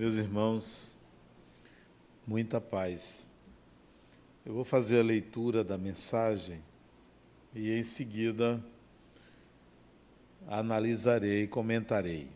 Meus 0.00 0.16
irmãos, 0.16 0.94
muita 2.26 2.58
paz. 2.58 3.28
Eu 4.46 4.54
vou 4.54 4.64
fazer 4.64 5.00
a 5.00 5.02
leitura 5.02 5.62
da 5.62 5.76
mensagem 5.76 6.62
e 7.54 7.70
em 7.70 7.82
seguida 7.82 8.64
analisarei 10.48 11.42
e 11.42 11.46
comentarei. 11.46 12.30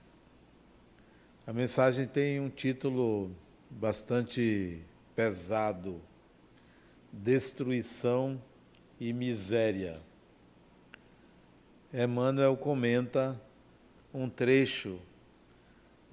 A 1.46 1.54
mensagem 1.54 2.06
tem 2.06 2.38
um 2.38 2.50
título 2.50 3.30
bastante 3.70 4.82
pesado: 5.16 6.02
Destruição 7.10 8.38
e 9.00 9.10
Miséria. 9.10 10.02
Emmanuel 11.94 12.58
comenta 12.58 13.40
um 14.12 14.28
trecho 14.28 15.00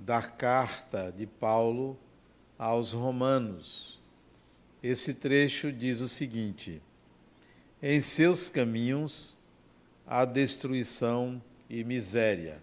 da 0.01 0.19
carta 0.19 1.13
de 1.15 1.27
Paulo 1.27 1.97
aos 2.57 2.91
Romanos. 2.91 4.01
Esse 4.81 5.13
trecho 5.13 5.71
diz 5.71 6.01
o 6.01 6.07
seguinte: 6.07 6.81
Em 7.81 8.01
seus 8.01 8.49
caminhos 8.49 9.39
há 10.07 10.25
destruição 10.25 11.41
e 11.69 11.83
miséria. 11.83 12.59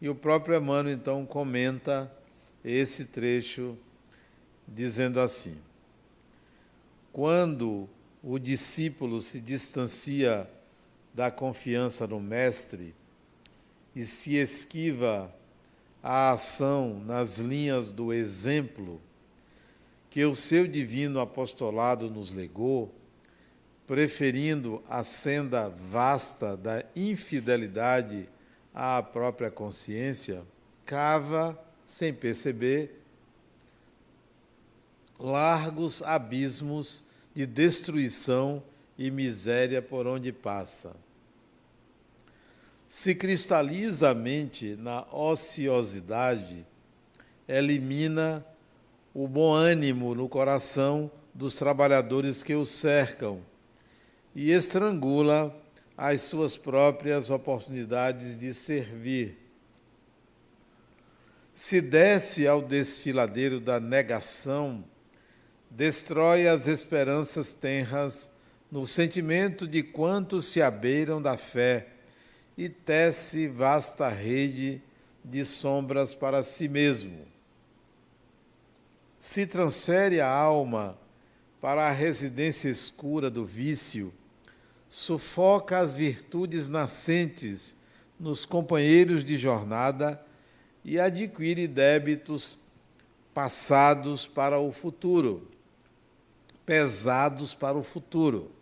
E 0.00 0.08
o 0.08 0.14
próprio 0.14 0.56
Emmanuel 0.56 0.94
então 0.94 1.26
comenta 1.26 2.10
esse 2.64 3.04
trecho 3.04 3.76
dizendo 4.66 5.20
assim: 5.20 5.60
Quando 7.12 7.90
o 8.22 8.38
discípulo 8.38 9.20
se 9.20 9.38
distancia 9.38 10.50
da 11.12 11.30
confiança 11.30 12.06
no 12.06 12.18
mestre 12.18 12.94
e 13.94 14.06
se 14.06 14.36
esquiva 14.36 15.32
a 16.06 16.32
ação 16.32 17.02
nas 17.06 17.38
linhas 17.38 17.90
do 17.90 18.12
exemplo 18.12 19.00
que 20.10 20.22
o 20.22 20.36
seu 20.36 20.68
divino 20.68 21.18
apostolado 21.18 22.10
nos 22.10 22.30
legou, 22.30 22.94
preferindo 23.86 24.84
a 24.86 25.02
senda 25.02 25.70
vasta 25.70 26.58
da 26.58 26.84
infidelidade 26.94 28.28
à 28.74 29.02
própria 29.02 29.50
consciência, 29.50 30.42
cava, 30.84 31.58
sem 31.86 32.12
perceber, 32.12 33.00
largos 35.18 36.02
abismos 36.02 37.02
de 37.34 37.46
destruição 37.46 38.62
e 38.98 39.10
miséria 39.10 39.80
por 39.80 40.06
onde 40.06 40.30
passa 40.32 40.94
se 42.94 43.12
cristaliza 43.12 44.10
a 44.10 44.14
mente 44.14 44.76
na 44.76 45.04
ociosidade, 45.12 46.64
elimina 47.48 48.46
o 49.12 49.26
bom 49.26 49.52
ânimo 49.52 50.14
no 50.14 50.28
coração 50.28 51.10
dos 51.34 51.54
trabalhadores 51.54 52.44
que 52.44 52.54
o 52.54 52.64
cercam 52.64 53.40
e 54.32 54.52
estrangula 54.52 55.52
as 55.96 56.20
suas 56.20 56.56
próprias 56.56 57.30
oportunidades 57.30 58.38
de 58.38 58.54
servir. 58.54 59.38
Se 61.52 61.80
desce 61.80 62.46
ao 62.46 62.62
desfiladeiro 62.62 63.58
da 63.58 63.80
negação, 63.80 64.84
destrói 65.68 66.46
as 66.46 66.68
esperanças 66.68 67.54
tenras 67.54 68.30
no 68.70 68.84
sentimento 68.84 69.66
de 69.66 69.82
quantos 69.82 70.44
se 70.44 70.62
abeiram 70.62 71.20
da 71.20 71.36
fé 71.36 71.88
e 72.56 72.68
tece 72.68 73.48
vasta 73.48 74.08
rede 74.08 74.80
de 75.24 75.44
sombras 75.44 76.14
para 76.14 76.42
si 76.42 76.68
mesmo. 76.68 77.26
Se 79.18 79.46
transfere 79.46 80.20
a 80.20 80.28
alma 80.28 80.98
para 81.60 81.86
a 81.86 81.90
residência 81.90 82.68
escura 82.68 83.30
do 83.30 83.44
vício, 83.44 84.12
sufoca 84.88 85.78
as 85.78 85.96
virtudes 85.96 86.68
nascentes 86.68 87.74
nos 88.20 88.44
companheiros 88.44 89.24
de 89.24 89.36
jornada 89.36 90.24
e 90.84 91.00
adquire 91.00 91.66
débitos 91.66 92.58
passados 93.32 94.26
para 94.26 94.58
o 94.60 94.70
futuro, 94.70 95.48
pesados 96.64 97.54
para 97.54 97.76
o 97.76 97.82
futuro. 97.82 98.52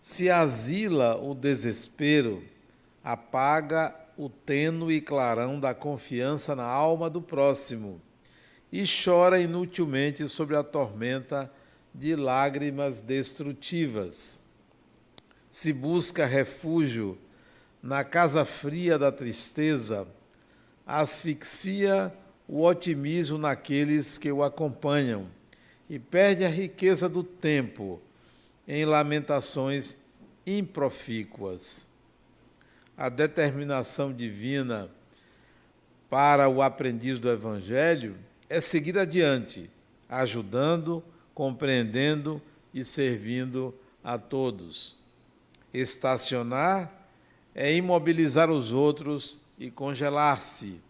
Se 0.00 0.30
asila 0.30 1.16
o 1.16 1.34
desespero, 1.34 2.42
apaga 3.02 3.94
o 4.16 4.28
tênue 4.28 5.00
clarão 5.00 5.58
da 5.58 5.74
confiança 5.74 6.54
na 6.54 6.64
alma 6.64 7.10
do 7.10 7.20
próximo 7.20 8.00
e 8.70 8.84
chora 8.84 9.40
inutilmente 9.40 10.28
sobre 10.28 10.56
a 10.56 10.62
tormenta 10.62 11.50
de 11.94 12.14
lágrimas 12.14 13.02
destrutivas. 13.02 14.40
Se 15.50 15.72
busca 15.72 16.24
refúgio 16.24 17.18
na 17.82 18.04
casa 18.04 18.44
fria 18.44 18.98
da 18.98 19.10
tristeza, 19.10 20.06
asfixia 20.86 22.12
o 22.48 22.62
otimismo 22.64 23.36
naqueles 23.36 24.16
que 24.16 24.30
o 24.30 24.42
acompanham 24.42 25.26
e 25.90 25.98
perde 25.98 26.44
a 26.44 26.48
riqueza 26.48 27.08
do 27.08 27.22
tempo 27.22 28.00
em 28.66 28.84
lamentações 28.84 29.98
improfícuas 30.46 31.91
a 32.96 33.08
determinação 33.08 34.12
divina 34.12 34.90
para 36.10 36.48
o 36.48 36.60
aprendiz 36.60 37.18
do 37.18 37.30
Evangelho 37.30 38.16
é 38.48 38.60
seguir 38.60 38.98
adiante, 38.98 39.70
ajudando, 40.08 41.02
compreendendo 41.34 42.40
e 42.72 42.84
servindo 42.84 43.74
a 44.04 44.18
todos. 44.18 44.96
Estacionar 45.72 46.92
é 47.54 47.74
imobilizar 47.74 48.50
os 48.50 48.72
outros 48.72 49.38
e 49.58 49.70
congelar-se. 49.70 50.80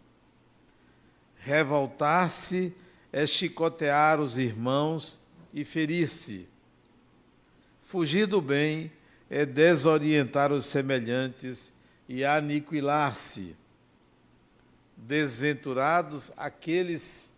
Revoltar-se 1.39 2.77
é 3.13 3.27
chicotear 3.27 4.21
os 4.21 4.39
irmãos 4.39 5.21
e 5.53 5.65
ferir-se. 5.65 6.49
Fugir 7.83 8.27
do 8.27 8.41
bem 8.41 8.91
é 9.31 9.45
desorientar 9.45 10.51
os 10.51 10.67
semelhantes 10.67 11.73
e 12.13 12.27
aniquilar-se. 12.27 13.57
Desventurados 14.95 16.31
aqueles 16.37 17.33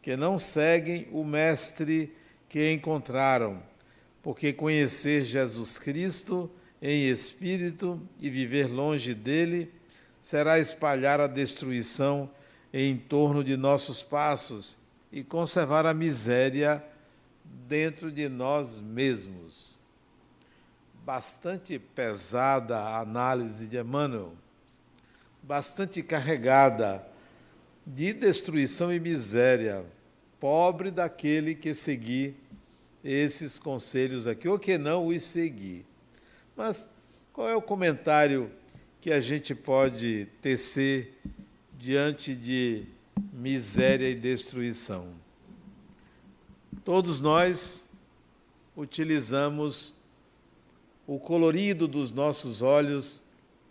que 0.00 0.16
não 0.16 0.38
seguem 0.38 1.08
o 1.10 1.24
Mestre 1.24 2.14
que 2.48 2.72
encontraram, 2.72 3.60
porque 4.22 4.52
conhecer 4.52 5.24
Jesus 5.24 5.76
Cristo 5.76 6.48
em 6.80 7.08
espírito 7.08 8.00
e 8.20 8.30
viver 8.30 8.68
longe 8.68 9.12
dele 9.12 9.72
será 10.20 10.56
espalhar 10.60 11.20
a 11.20 11.26
destruição 11.26 12.30
em 12.72 12.96
torno 12.96 13.42
de 13.42 13.56
nossos 13.56 14.04
passos 14.04 14.78
e 15.10 15.24
conservar 15.24 15.84
a 15.84 15.92
miséria 15.92 16.82
dentro 17.44 18.10
de 18.10 18.28
nós 18.28 18.78
mesmos 18.78 19.81
bastante 21.04 21.78
pesada 21.78 22.78
a 22.78 23.00
análise 23.00 23.66
de 23.66 23.76
Emmanuel, 23.76 24.32
bastante 25.42 26.02
carregada 26.02 27.04
de 27.84 28.12
destruição 28.12 28.92
e 28.92 29.00
miséria, 29.00 29.84
pobre 30.38 30.90
daquele 30.90 31.54
que 31.54 31.74
seguir 31.74 32.36
esses 33.02 33.58
conselhos 33.58 34.26
aqui, 34.26 34.48
ou 34.48 34.58
que 34.58 34.78
não 34.78 35.08
os 35.08 35.24
seguir. 35.24 35.84
Mas 36.56 36.88
qual 37.32 37.48
é 37.48 37.56
o 37.56 37.62
comentário 37.62 38.50
que 39.00 39.10
a 39.10 39.20
gente 39.20 39.54
pode 39.54 40.28
tecer 40.40 41.18
diante 41.76 42.34
de 42.34 42.84
miséria 43.32 44.08
e 44.08 44.14
destruição? 44.14 45.12
Todos 46.84 47.20
nós 47.20 47.90
utilizamos 48.76 50.01
o 51.14 51.18
colorido 51.18 51.86
dos 51.86 52.10
nossos 52.10 52.62
olhos 52.62 53.22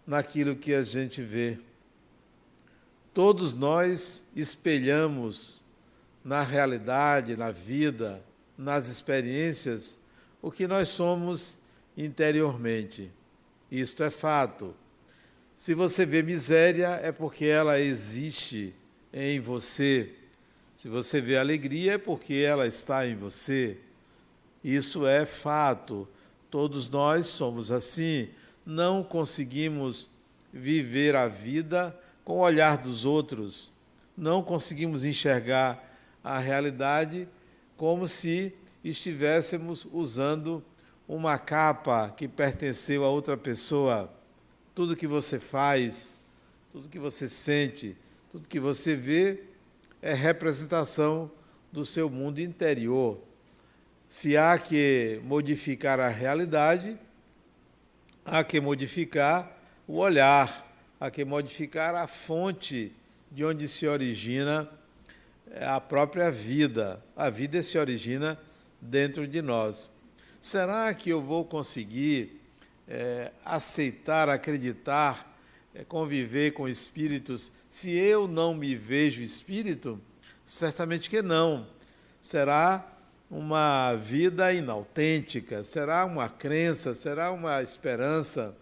naquilo 0.05 0.55
que 0.55 0.75
a 0.75 0.83
gente 0.83 1.23
vê. 1.23 1.57
Todos 3.15 3.55
nós 3.55 4.27
espelhamos 4.35 5.63
na 6.23 6.43
realidade, 6.43 7.35
na 7.35 7.49
vida, 7.49 8.23
nas 8.55 8.87
experiências, 8.87 9.99
o 10.39 10.51
que 10.51 10.67
nós 10.67 10.89
somos 10.89 11.57
interiormente. 11.97 13.09
Isto 13.71 14.03
é 14.03 14.11
fato. 14.11 14.75
Se 15.55 15.73
você 15.73 16.05
vê 16.05 16.21
miséria, 16.21 16.99
é 17.01 17.11
porque 17.11 17.45
ela 17.45 17.79
existe 17.79 18.71
em 19.11 19.39
você. 19.39 20.13
Se 20.75 20.87
você 20.87 21.19
vê 21.19 21.37
alegria, 21.37 21.93
é 21.93 21.97
porque 21.97 22.35
ela 22.35 22.67
está 22.67 23.07
em 23.07 23.15
você. 23.15 23.77
Isso 24.63 25.07
é 25.07 25.25
fato. 25.25 26.07
Todos 26.51 26.89
nós 26.89 27.27
somos 27.27 27.71
assim, 27.71 28.27
não 28.65 29.03
conseguimos 29.03 30.09
viver 30.51 31.15
a 31.15 31.29
vida 31.29 31.97
com 32.25 32.33
o 32.33 32.41
olhar 32.41 32.77
dos 32.77 33.05
outros, 33.05 33.71
não 34.17 34.43
conseguimos 34.43 35.05
enxergar 35.05 35.81
a 36.21 36.37
realidade 36.37 37.27
como 37.77 38.05
se 38.05 38.53
estivéssemos 38.83 39.87
usando 39.93 40.63
uma 41.07 41.37
capa 41.37 42.09
que 42.09 42.27
pertenceu 42.27 43.05
a 43.05 43.09
outra 43.09 43.37
pessoa. 43.37 44.11
Tudo 44.75 44.95
que 44.95 45.07
você 45.07 45.39
faz, 45.39 46.19
tudo 46.69 46.89
que 46.89 46.99
você 46.99 47.29
sente, 47.29 47.95
tudo 48.29 48.49
que 48.49 48.59
você 48.59 48.93
vê 48.93 49.43
é 50.01 50.13
representação 50.13 51.31
do 51.71 51.85
seu 51.85 52.09
mundo 52.09 52.39
interior. 52.39 53.30
Se 54.11 54.35
há 54.35 54.57
que 54.59 55.21
modificar 55.23 55.97
a 56.01 56.09
realidade, 56.09 56.97
há 58.25 58.43
que 58.43 58.59
modificar 58.59 59.57
o 59.87 59.99
olhar, 59.99 60.69
há 60.99 61.09
que 61.09 61.23
modificar 61.23 61.95
a 61.95 62.07
fonte 62.07 62.91
de 63.31 63.45
onde 63.45 63.69
se 63.69 63.87
origina 63.87 64.69
a 65.61 65.79
própria 65.79 66.29
vida. 66.29 67.01
A 67.15 67.29
vida 67.29 67.63
se 67.63 67.77
origina 67.77 68.37
dentro 68.81 69.25
de 69.25 69.41
nós. 69.41 69.89
Será 70.41 70.93
que 70.93 71.09
eu 71.09 71.21
vou 71.21 71.45
conseguir 71.45 72.41
é, 72.89 73.31
aceitar, 73.45 74.27
acreditar, 74.27 75.39
é, 75.73 75.85
conviver 75.85 76.51
com 76.51 76.67
espíritos 76.67 77.53
se 77.69 77.91
eu 77.91 78.27
não 78.27 78.53
me 78.53 78.75
vejo 78.75 79.23
espírito? 79.23 80.01
Certamente 80.43 81.09
que 81.09 81.21
não. 81.21 81.65
Será 82.19 82.91
uma 83.31 83.95
vida 83.95 84.51
inautêntica, 84.51 85.63
será 85.63 86.03
uma 86.03 86.27
crença, 86.27 86.93
será 86.93 87.31
uma 87.31 87.63
esperança. 87.63 88.53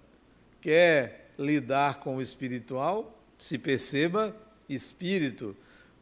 Quer 0.61 1.31
lidar 1.39 2.01
com 2.01 2.17
o 2.17 2.21
espiritual? 2.21 3.19
Se 3.35 3.57
perceba 3.57 4.35
espírito, 4.69 5.57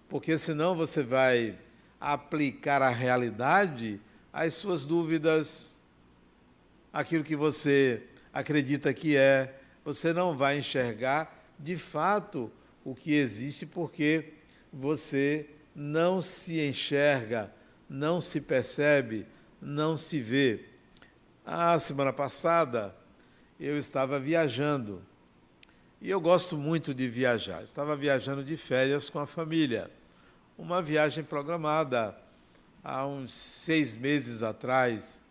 porque 0.10 0.38
senão 0.38 0.76
você 0.76 1.02
vai 1.02 1.58
aplicar 1.98 2.82
à 2.82 2.90
realidade 2.90 4.02
as 4.34 4.54
suas 4.56 4.84
dúvidas, 4.84 5.80
aquilo 6.92 7.24
que 7.24 7.38
você 7.38 8.04
acredita 8.34 8.94
que 8.94 9.16
é, 9.16 9.56
você 9.86 10.12
não 10.12 10.36
vai 10.36 10.58
enxergar 10.58 11.48
de 11.58 11.78
fato 11.78 12.52
o 12.84 12.94
que 12.94 13.14
existe 13.14 13.66
porque 13.66 14.34
você 14.74 15.48
não 15.74 16.22
se 16.22 16.60
enxerga, 16.60 17.52
não 17.90 18.20
se 18.20 18.42
percebe, 18.42 19.26
não 19.62 19.96
se 19.96 20.20
vê. 20.20 20.66
A 21.46 21.80
semana 21.80 22.12
passada 22.12 22.96
eu 23.60 23.78
estava 23.78 24.20
viajando 24.20 25.02
e 26.02 26.10
eu 26.10 26.22
gosto 26.22 26.58
muito 26.58 26.94
de 26.94 27.08
viajar. 27.08 27.64
Estava 27.64 27.96
viajando 27.96 28.44
de 28.44 28.56
férias 28.56 29.10
com 29.10 29.20
a 29.20 29.26
família. 29.26 29.90
Uma 30.58 30.82
viagem 30.82 31.24
programada 31.24 32.16
há 32.84 33.06
uns 33.06 33.32
seis 33.32 33.96
meses 33.96 34.44
atrás. 34.44 35.24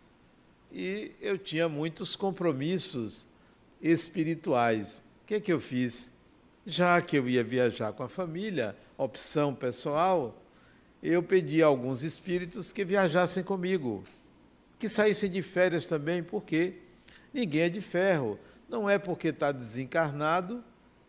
E 0.71 1.11
eu 1.21 1.37
tinha 1.37 1.69
muitos 1.69 2.15
compromissos 2.15 3.27
espirituais. 3.81 5.01
O 5.23 5.27
que, 5.27 5.35
é 5.35 5.39
que 5.39 5.53
eu 5.53 5.59
fiz? 5.59 6.11
Já 6.65 7.01
que 7.01 7.17
eu 7.17 7.29
ia 7.29 7.43
viajar 7.43 7.93
com 7.93 8.03
a 8.03 8.09
família, 8.09 8.75
opção 8.97 9.55
pessoal, 9.55 10.35
eu 11.01 11.21
pedi 11.21 11.61
a 11.61 11.67
alguns 11.67 12.03
espíritos 12.03 12.71
que 12.71 12.83
viajassem 12.83 13.43
comigo, 13.43 14.03
que 14.79 14.89
saíssem 14.89 15.29
de 15.29 15.41
férias 15.41 15.85
também, 15.85 16.23
porque 16.23 16.75
ninguém 17.33 17.61
é 17.61 17.69
de 17.69 17.81
ferro. 17.81 18.39
Não 18.67 18.89
é 18.89 18.97
porque 18.97 19.29
está 19.29 19.51
desencarnado 19.51 20.63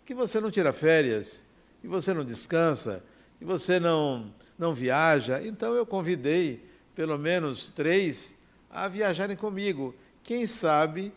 que 0.04 0.14
você 0.14 0.40
não 0.40 0.50
tira 0.50 0.72
férias, 0.72 1.44
que 1.80 1.88
você 1.88 2.14
não 2.14 2.24
descansa, 2.24 3.02
que 3.38 3.44
você 3.44 3.80
não, 3.80 4.32
não 4.58 4.74
viaja. 4.74 5.42
Então 5.42 5.74
eu 5.74 5.84
convidei 5.84 6.64
pelo 6.94 7.18
menos 7.18 7.70
três 7.70 8.38
a 8.70 8.88
viajarem 8.88 9.36
comigo. 9.36 9.94
Quem 10.22 10.46
sabe, 10.46 11.12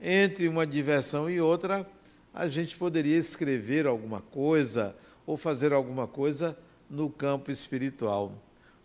entre 0.00 0.48
uma 0.48 0.66
diversão 0.66 1.30
e 1.30 1.40
outra, 1.40 1.88
a 2.34 2.48
gente 2.48 2.76
poderia 2.76 3.16
escrever 3.16 3.86
alguma 3.86 4.20
coisa 4.20 4.94
ou 5.26 5.36
fazer 5.36 5.72
alguma 5.72 6.06
coisa 6.06 6.56
no 6.88 7.10
campo 7.10 7.50
espiritual. 7.50 8.32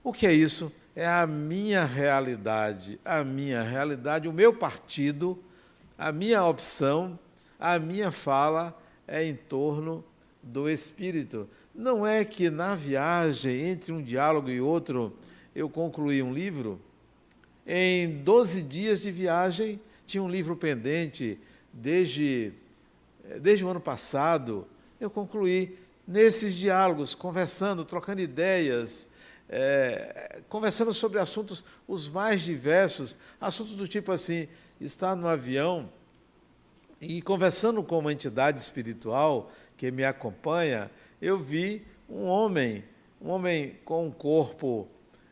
O 0.04 0.12
que 0.12 0.28
é 0.28 0.34
isso? 0.34 0.72
É 0.96 1.08
a 1.08 1.26
minha 1.26 1.86
realidade, 1.86 3.00
a 3.04 3.24
minha 3.24 3.64
realidade, 3.64 4.28
o 4.28 4.34
meu 4.34 4.54
partido 4.54 5.40
a 5.98 6.12
minha 6.12 6.44
opção, 6.44 7.18
a 7.60 7.78
minha 7.80 8.12
fala 8.12 8.78
é 9.08 9.24
em 9.24 9.36
torno 9.36 10.04
do 10.42 10.70
espírito. 10.70 11.48
Não 11.74 12.06
é 12.06 12.26
que 12.26 12.50
na 12.50 12.76
viagem, 12.76 13.70
entre 13.70 13.92
um 13.92 14.02
diálogo 14.02 14.50
e 14.50 14.60
outro, 14.60 15.18
eu 15.56 15.70
concluí 15.70 16.22
um 16.22 16.34
livro. 16.34 16.80
Em 17.66 18.22
12 18.22 18.64
dias 18.64 19.02
de 19.04 19.12
viagem, 19.12 19.80
tinha 20.06 20.22
um 20.22 20.30
livro 20.30 20.56
pendente 20.56 21.40
desde, 21.72 22.52
desde 23.40 23.64
o 23.64 23.70
ano 23.70 23.80
passado. 23.80 24.68
Eu 25.00 25.10
concluí 25.10 25.78
nesses 26.08 26.56
diálogos, 26.56 27.16
conversando, 27.16 27.86
trocando 27.86 28.22
ideias, 28.22 29.10
é, 29.50 30.42
conversando 30.50 30.94
sobre 30.94 31.20
assuntos 31.20 31.64
os 31.88 32.08
mais 32.10 32.42
diversos, 32.42 33.18
assuntos 33.40 33.74
do 33.74 33.88
tipo 33.88 34.12
assim: 34.12 34.48
estar 34.80 35.16
no 35.16 35.28
avião 35.28 35.90
e 37.00 37.22
conversando 37.22 37.84
com 37.84 38.00
uma 38.00 38.14
entidade 38.14 38.60
espiritual 38.60 39.52
que 39.76 39.92
me 39.92 40.04
acompanha, 40.06 40.90
eu 41.22 41.38
vi 41.38 41.86
um 42.10 42.26
homem, 42.26 42.84
um 43.22 43.30
homem 43.30 43.78
com 43.84 44.08
um 44.08 44.12
corpo 44.12 44.88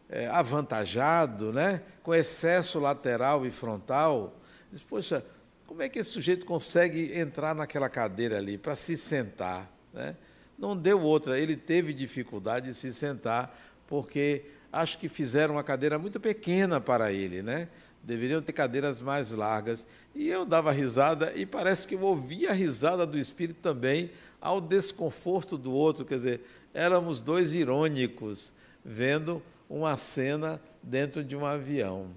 é, 0.10 0.28
avantajado, 0.28 1.54
né? 1.54 1.82
com 2.04 2.14
excesso 2.14 2.80
lateral 2.80 3.46
e 3.46 3.52
frontal. 3.52 4.36
Diz, 4.72 4.82
poxa, 4.82 5.24
como 5.66 5.82
é 5.82 5.90
que 5.90 6.00
esse 6.00 6.10
sujeito 6.10 6.46
consegue 6.46 7.18
entrar 7.18 7.56
naquela 7.56 7.90
cadeira 7.90 8.38
ali 8.38 8.58
para 8.58 8.76
se 8.76 8.98
sentar? 8.98 9.72
Né? 9.94 10.16
Não 10.62 10.78
deu 10.78 11.02
outra, 11.02 11.40
ele 11.40 11.58
teve 11.58 11.92
dificuldade 11.92 12.68
de 12.68 12.76
se 12.76 12.94
sentar, 12.94 13.60
porque 13.88 14.46
acho 14.72 14.98
que 15.00 15.10
fizeram 15.10 15.56
uma 15.56 15.64
cadeira 15.64 15.98
muito 15.98 16.20
pequena 16.20 16.80
para 16.80 17.12
ele, 17.12 17.42
né? 17.42 17.68
deveriam 18.04 18.42
ter 18.42 18.54
cadeiras 18.54 19.02
mais 19.02 19.32
largas. 19.32 19.86
E 20.14 20.28
eu 20.28 20.46
dava 20.46 20.72
risada 20.72 21.34
e 21.36 21.46
parece 21.46 21.88
que 21.88 21.96
eu 21.96 22.02
ouvia 22.02 22.52
a 22.52 22.54
risada 22.54 23.06
do 23.06 23.18
espírito 23.18 23.60
também 23.62 24.12
ao 24.40 24.60
desconforto 24.60 25.58
do 25.58 25.72
outro, 25.72 26.06
quer 26.06 26.16
dizer, 26.16 26.42
éramos 26.74 27.22
dois 27.22 27.54
irônicos 27.54 28.52
vendo 28.84 29.42
uma 29.70 29.98
cena 29.98 30.60
dentro 30.82 31.24
de 31.24 31.36
um 31.36 31.46
avião. 31.46 32.08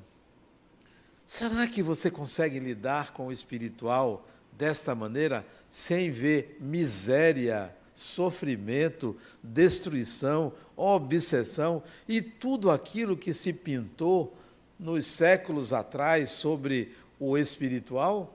Será 1.27 1.67
que 1.67 1.83
você 1.83 2.11
consegue 2.11 2.59
lidar 2.59 3.13
com 3.13 3.27
o 3.27 3.33
espiritual 3.33 4.27
desta 4.53 4.95
maneira, 4.95 5.45
sem 5.71 6.11
ver 6.11 6.57
miséria, 6.61 7.75
sofrimento, 7.95 9.17
destruição, 9.43 10.53
obsessão 10.77 11.83
e 12.09 12.21
tudo 12.21 12.71
aquilo 12.71 13.17
que 13.17 13.33
se 13.33 13.53
pintou 13.53 14.37
nos 14.79 15.07
séculos 15.07 15.73
atrás 15.73 16.31
sobre 16.31 16.95
o 17.19 17.39
espiritual? 17.39 18.35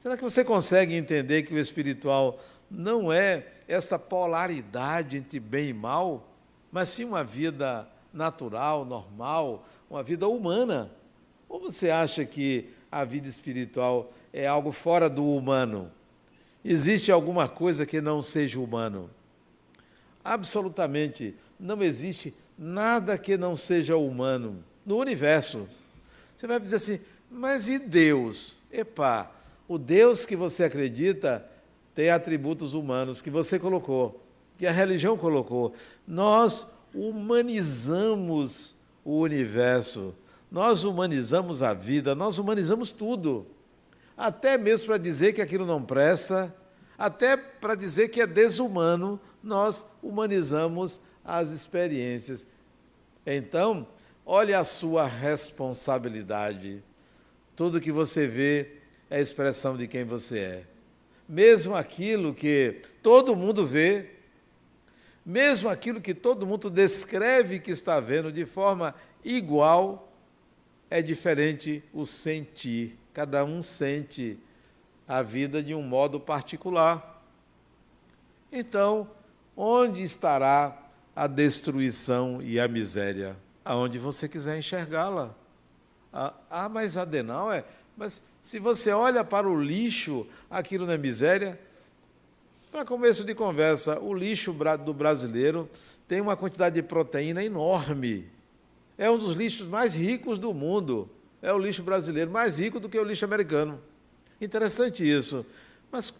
Será 0.00 0.16
que 0.16 0.22
você 0.22 0.44
consegue 0.44 0.94
entender 0.94 1.44
que 1.44 1.54
o 1.54 1.58
espiritual 1.58 2.38
não 2.70 3.12
é 3.12 3.46
essa 3.66 3.98
polaridade 3.98 5.16
entre 5.16 5.40
bem 5.40 5.70
e 5.70 5.72
mal, 5.72 6.28
mas 6.70 6.90
sim 6.90 7.04
uma 7.04 7.24
vida 7.24 7.88
natural, 8.12 8.84
normal, 8.84 9.66
uma 9.88 10.02
vida 10.02 10.28
humana? 10.28 10.90
Ou 11.48 11.58
você 11.60 11.88
acha 11.90 12.24
que 12.24 12.70
a 12.92 13.04
vida 13.04 13.26
espiritual 13.26 14.12
é 14.32 14.46
algo 14.46 14.72
fora 14.72 15.08
do 15.08 15.26
humano? 15.26 15.90
Existe 16.64 17.12
alguma 17.12 17.46
coisa 17.46 17.84
que 17.84 18.00
não 18.00 18.22
seja 18.22 18.58
humano? 18.58 19.10
Absolutamente 20.24 21.34
não 21.60 21.82
existe 21.82 22.34
nada 22.58 23.18
que 23.18 23.36
não 23.36 23.54
seja 23.54 23.96
humano 23.96 24.64
no 24.84 24.96
universo. 24.96 25.68
Você 26.36 26.46
vai 26.46 26.58
dizer 26.58 26.76
assim, 26.76 27.00
mas 27.30 27.68
e 27.68 27.78
Deus? 27.78 28.56
Epá, 28.72 29.30
o 29.68 29.78
Deus 29.78 30.24
que 30.24 30.36
você 30.36 30.64
acredita 30.64 31.44
tem 31.94 32.10
atributos 32.10 32.74
humanos 32.74 33.20
que 33.20 33.30
você 33.30 33.58
colocou, 33.58 34.20
que 34.58 34.66
a 34.66 34.72
religião 34.72 35.16
colocou. 35.16 35.74
Nós 36.06 36.66
humanizamos 36.94 38.74
o 39.04 39.18
universo, 39.18 40.14
nós 40.50 40.84
humanizamos 40.84 41.62
a 41.62 41.72
vida, 41.72 42.14
nós 42.14 42.38
humanizamos 42.38 42.90
tudo. 42.90 43.46
Até 44.16 44.56
mesmo 44.56 44.86
para 44.86 44.98
dizer 44.98 45.32
que 45.32 45.42
aquilo 45.42 45.66
não 45.66 45.82
presta, 45.82 46.54
até 46.96 47.36
para 47.36 47.74
dizer 47.74 48.08
que 48.08 48.20
é 48.20 48.26
desumano, 48.26 49.20
nós 49.42 49.84
humanizamos 50.02 51.00
as 51.24 51.50
experiências. 51.50 52.46
Então, 53.26 53.86
Olhe 54.26 54.54
a 54.54 54.64
sua 54.64 55.06
responsabilidade. 55.06 56.82
Tudo 57.54 57.80
que 57.80 57.92
você 57.92 58.26
vê 58.26 58.76
é 59.10 59.20
expressão 59.20 59.76
de 59.76 59.86
quem 59.86 60.02
você 60.02 60.38
é. 60.38 60.64
Mesmo 61.28 61.76
aquilo 61.76 62.32
que 62.34 62.80
todo 63.02 63.36
mundo 63.36 63.66
vê, 63.66 64.10
Mesmo 65.26 65.70
aquilo 65.70 66.02
que 66.02 66.12
todo 66.12 66.46
mundo 66.46 66.68
descreve 66.68 67.58
que 67.58 67.70
está 67.70 67.98
vendo 67.98 68.30
de 68.30 68.44
forma 68.44 68.94
igual, 69.24 70.12
é 70.90 71.00
diferente 71.00 71.82
o 71.94 72.04
sentir. 72.04 72.98
Cada 73.14 73.44
um 73.44 73.62
sente 73.62 74.36
a 75.06 75.22
vida 75.22 75.62
de 75.62 75.72
um 75.72 75.82
modo 75.82 76.18
particular. 76.18 77.22
Então, 78.50 79.08
onde 79.56 80.02
estará 80.02 80.76
a 81.14 81.28
destruição 81.28 82.42
e 82.42 82.58
a 82.58 82.66
miséria? 82.66 83.36
Aonde 83.64 83.98
você 83.98 84.28
quiser 84.28 84.58
enxergá-la. 84.58 85.34
Ah, 86.12 86.34
ah, 86.50 86.68
mas 86.68 86.96
Adenal 86.96 87.52
é. 87.52 87.64
Mas 87.96 88.20
se 88.42 88.58
você 88.58 88.92
olha 88.92 89.24
para 89.24 89.48
o 89.48 89.62
lixo, 89.62 90.26
aquilo 90.50 90.84
não 90.84 90.94
é 90.94 90.98
miséria? 90.98 91.58
Para 92.72 92.84
começo 92.84 93.24
de 93.24 93.34
conversa, 93.34 94.00
o 94.00 94.12
lixo 94.12 94.52
do 94.84 94.92
brasileiro 94.92 95.70
tem 96.08 96.20
uma 96.20 96.36
quantidade 96.36 96.74
de 96.74 96.82
proteína 96.82 97.44
enorme. 97.44 98.28
É 98.98 99.08
um 99.08 99.16
dos 99.16 99.34
lixos 99.34 99.68
mais 99.68 99.94
ricos 99.94 100.38
do 100.38 100.52
mundo. 100.52 101.08
É 101.44 101.52
o 101.52 101.58
lixo 101.58 101.82
brasileiro 101.82 102.30
mais 102.30 102.58
rico 102.58 102.80
do 102.80 102.88
que 102.88 102.98
o 102.98 103.04
lixo 103.04 103.26
americano. 103.26 103.78
Interessante 104.40 105.06
isso. 105.06 105.44
Mas, 105.92 106.14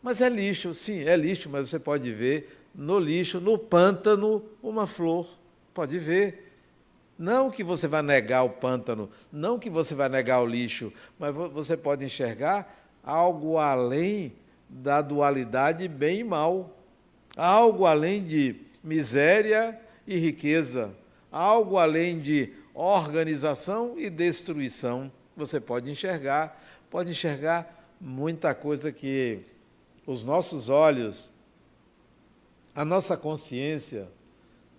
mas 0.00 0.20
é 0.20 0.28
lixo, 0.28 0.72
sim, 0.74 1.02
é 1.02 1.16
lixo, 1.16 1.50
mas 1.50 1.68
você 1.68 1.80
pode 1.80 2.12
ver 2.12 2.56
no 2.72 2.96
lixo, 2.96 3.40
no 3.40 3.58
pântano, 3.58 4.44
uma 4.62 4.86
flor. 4.86 5.26
Pode 5.74 5.98
ver. 5.98 6.52
Não 7.18 7.50
que 7.50 7.64
você 7.64 7.88
vai 7.88 8.00
negar 8.00 8.44
o 8.44 8.50
pântano, 8.50 9.10
não 9.32 9.58
que 9.58 9.68
você 9.68 9.92
vai 9.92 10.08
negar 10.08 10.40
o 10.40 10.46
lixo, 10.46 10.92
mas 11.18 11.34
você 11.34 11.76
pode 11.76 12.04
enxergar 12.04 12.88
algo 13.02 13.58
além 13.58 14.32
da 14.68 15.02
dualidade 15.02 15.88
bem 15.88 16.20
e 16.20 16.24
mal, 16.24 16.78
algo 17.36 17.86
além 17.86 18.22
de 18.22 18.54
miséria 18.84 19.78
e 20.06 20.16
riqueza, 20.16 20.94
algo 21.30 21.76
além 21.76 22.20
de 22.20 22.59
organização 22.74 23.98
e 23.98 24.08
destruição. 24.10 25.10
Você 25.36 25.60
pode 25.60 25.90
enxergar, 25.90 26.60
pode 26.90 27.10
enxergar 27.10 27.88
muita 28.00 28.54
coisa 28.54 28.90
que 28.92 29.40
os 30.06 30.24
nossos 30.24 30.68
olhos 30.68 31.30
a 32.74 32.84
nossa 32.84 33.16
consciência 33.16 34.08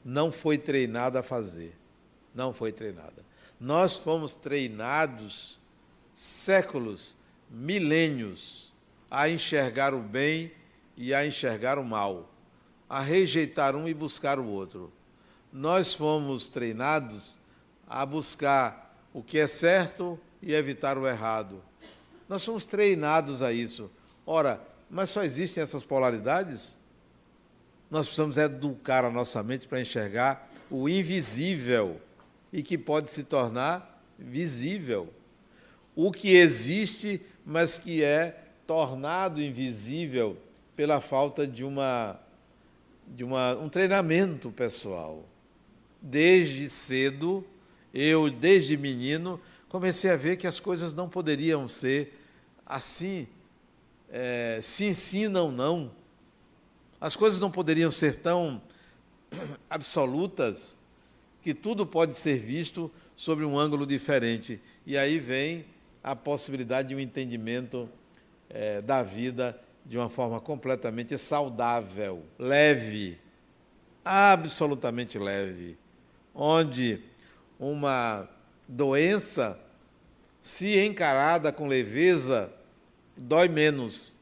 não 0.04 0.32
foi 0.32 0.58
treinada 0.58 1.20
a 1.20 1.24
fazer. 1.24 1.78
Não 2.34 2.54
foi 2.54 2.72
treinada. 2.72 3.26
Nós 3.60 3.98
fomos 3.98 4.34
treinados 4.34 5.60
séculos, 6.14 7.16
milênios, 7.50 8.74
a 9.10 9.30
enxergar 9.30 9.94
o 9.94 10.02
bem 10.02 10.52
e 10.96 11.14
a 11.14 11.26
enxergar 11.26 11.78
o 11.78 11.84
mal, 11.84 12.32
a 12.90 13.02
rejeitar 13.02 13.76
um 13.76 13.88
e 13.88 13.94
buscar 13.94 14.40
o 14.40 14.48
outro. 14.48 14.92
Nós 15.52 15.94
fomos 15.94 16.48
treinados 16.48 17.38
a 17.92 18.06
buscar 18.06 18.96
o 19.14 19.22
que 19.22 19.38
é 19.38 19.48
certo 19.48 20.18
e 20.42 20.54
evitar 20.54 20.98
o 20.98 21.06
errado. 21.06 21.62
Nós 22.28 22.42
somos 22.42 22.66
treinados 22.66 23.42
a 23.42 23.52
isso. 23.52 23.92
Ora, 24.26 24.62
mas 24.90 25.10
só 25.10 25.24
existem 25.24 25.62
essas 25.62 25.84
polaridades? 25.84 26.78
Nós 27.90 28.08
precisamos 28.08 28.38
educar 28.38 29.04
a 29.04 29.12
nossa 29.12 29.44
mente 29.44 29.68
para 29.68 29.82
enxergar 29.82 30.50
o 30.70 30.88
invisível 30.88 32.00
e 32.54 32.64
que 32.64 32.78
pode 32.78 33.12
se 33.12 33.26
tornar 33.26 34.02
visível. 34.18 35.14
O 35.94 36.10
que 36.10 36.36
existe, 36.36 37.22
mas 37.46 37.78
que 37.78 38.02
é 38.02 38.46
tornado 38.66 39.42
invisível 39.42 40.38
pela 40.78 41.02
falta 41.02 41.46
de 41.46 41.66
uma 41.66 42.18
de 43.06 43.26
uma, 43.26 43.58
um 43.58 43.68
treinamento 43.68 44.50
pessoal. 44.52 45.26
Desde 46.02 46.70
cedo, 46.70 47.46
eu, 47.94 48.30
desde 48.30 48.78
menino, 48.78 49.40
comecei 49.70 50.12
a 50.12 50.18
ver 50.18 50.38
que 50.38 50.48
as 50.48 50.60
coisas 50.60 50.94
não 50.94 51.10
poderiam 51.10 51.68
ser 51.68 52.18
assim, 52.66 53.28
é, 54.10 54.60
se 54.62 54.86
ensinam 54.86 55.52
não, 55.52 55.92
as 57.00 57.16
coisas 57.16 57.40
não 57.40 57.50
poderiam 57.50 57.92
ser 57.92 58.18
tão 58.20 58.62
absolutas 59.70 60.78
que 61.42 61.54
tudo 61.54 61.86
pode 61.86 62.16
ser 62.16 62.38
visto 62.38 62.92
sobre 63.16 63.44
um 63.44 63.58
ângulo 63.58 63.86
diferente. 63.86 64.62
E 64.86 64.98
aí 64.98 65.20
vem 65.20 65.66
a 66.04 66.16
possibilidade 66.16 66.90
de 66.90 66.96
um 66.96 67.00
entendimento 67.00 67.90
é, 68.50 68.82
da 68.82 69.02
vida 69.04 69.60
de 69.86 69.98
uma 69.98 70.10
forma 70.10 70.40
completamente 70.40 71.18
saudável, 71.18 72.24
leve, 72.38 73.18
absolutamente 74.06 75.18
leve, 75.18 75.78
onde 76.34 77.02
uma 77.62 78.28
doença, 78.68 79.58
se 80.42 80.80
encarada 80.80 81.52
com 81.54 81.68
leveza, 81.68 82.52
dói 83.16 83.48
menos 83.48 84.20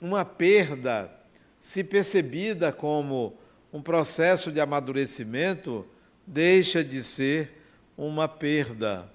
uma 0.00 0.24
perda, 0.24 1.10
se 1.58 1.82
percebida 1.82 2.72
como 2.72 3.36
um 3.72 3.80
processo 3.80 4.52
de 4.52 4.60
amadurecimento, 4.60 5.86
deixa 6.26 6.84
de 6.84 7.02
ser 7.02 7.62
uma 7.96 8.28
perda. 8.28 9.10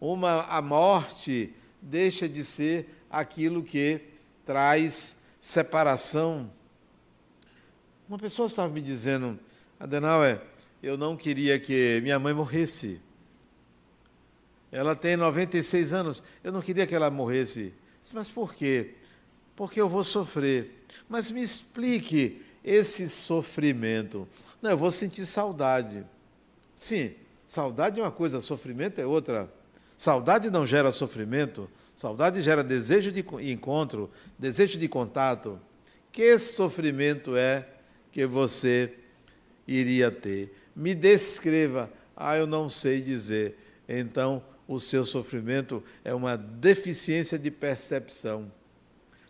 Uma 0.00 0.44
a 0.44 0.62
morte 0.62 1.54
deixa 1.80 2.28
de 2.28 2.42
ser 2.42 2.88
aquilo 3.10 3.62
que 3.62 4.00
traz 4.46 5.22
separação. 5.38 6.50
Uma 8.08 8.18
pessoa 8.18 8.48
estava 8.48 8.72
me 8.72 8.80
dizendo, 8.80 9.38
Adenauer, 9.78 10.40
eu 10.82 10.98
não 10.98 11.16
queria 11.16 11.58
que 11.58 12.00
minha 12.02 12.18
mãe 12.18 12.34
morresse. 12.34 13.00
Ela 14.70 14.96
tem 14.96 15.16
96 15.16 15.92
anos, 15.92 16.22
eu 16.42 16.50
não 16.50 16.60
queria 16.60 16.86
que 16.86 16.94
ela 16.94 17.10
morresse. 17.10 17.74
Mas 18.12 18.28
por 18.28 18.54
quê? 18.54 18.94
porque 19.56 19.80
eu 19.80 19.88
vou 19.88 20.04
sofrer. 20.04 20.84
Mas 21.08 21.30
me 21.30 21.42
explique 21.42 22.42
esse 22.64 23.08
sofrimento. 23.08 24.28
Não, 24.60 24.70
eu 24.70 24.76
vou 24.76 24.90
sentir 24.90 25.26
saudade. 25.26 26.04
Sim, 26.74 27.12
saudade 27.46 28.00
é 28.00 28.02
uma 28.02 28.10
coisa, 28.10 28.40
sofrimento 28.40 29.00
é 29.00 29.06
outra. 29.06 29.48
Saudade 29.96 30.50
não 30.50 30.66
gera 30.66 30.90
sofrimento, 30.90 31.70
saudade 31.94 32.42
gera 32.42 32.64
desejo 32.64 33.12
de 33.12 33.24
encontro, 33.52 34.10
desejo 34.38 34.78
de 34.78 34.88
contato. 34.88 35.60
Que 36.10 36.36
sofrimento 36.38 37.36
é 37.36 37.68
que 38.10 38.26
você 38.26 38.98
iria 39.66 40.10
ter? 40.10 40.52
Me 40.74 40.94
descreva. 40.94 41.90
Ah, 42.16 42.36
eu 42.36 42.46
não 42.46 42.68
sei 42.68 43.00
dizer. 43.00 43.56
Então, 43.88 44.42
o 44.66 44.78
seu 44.78 45.04
sofrimento 45.04 45.82
é 46.04 46.14
uma 46.14 46.36
deficiência 46.36 47.38
de 47.38 47.50
percepção. 47.50 48.50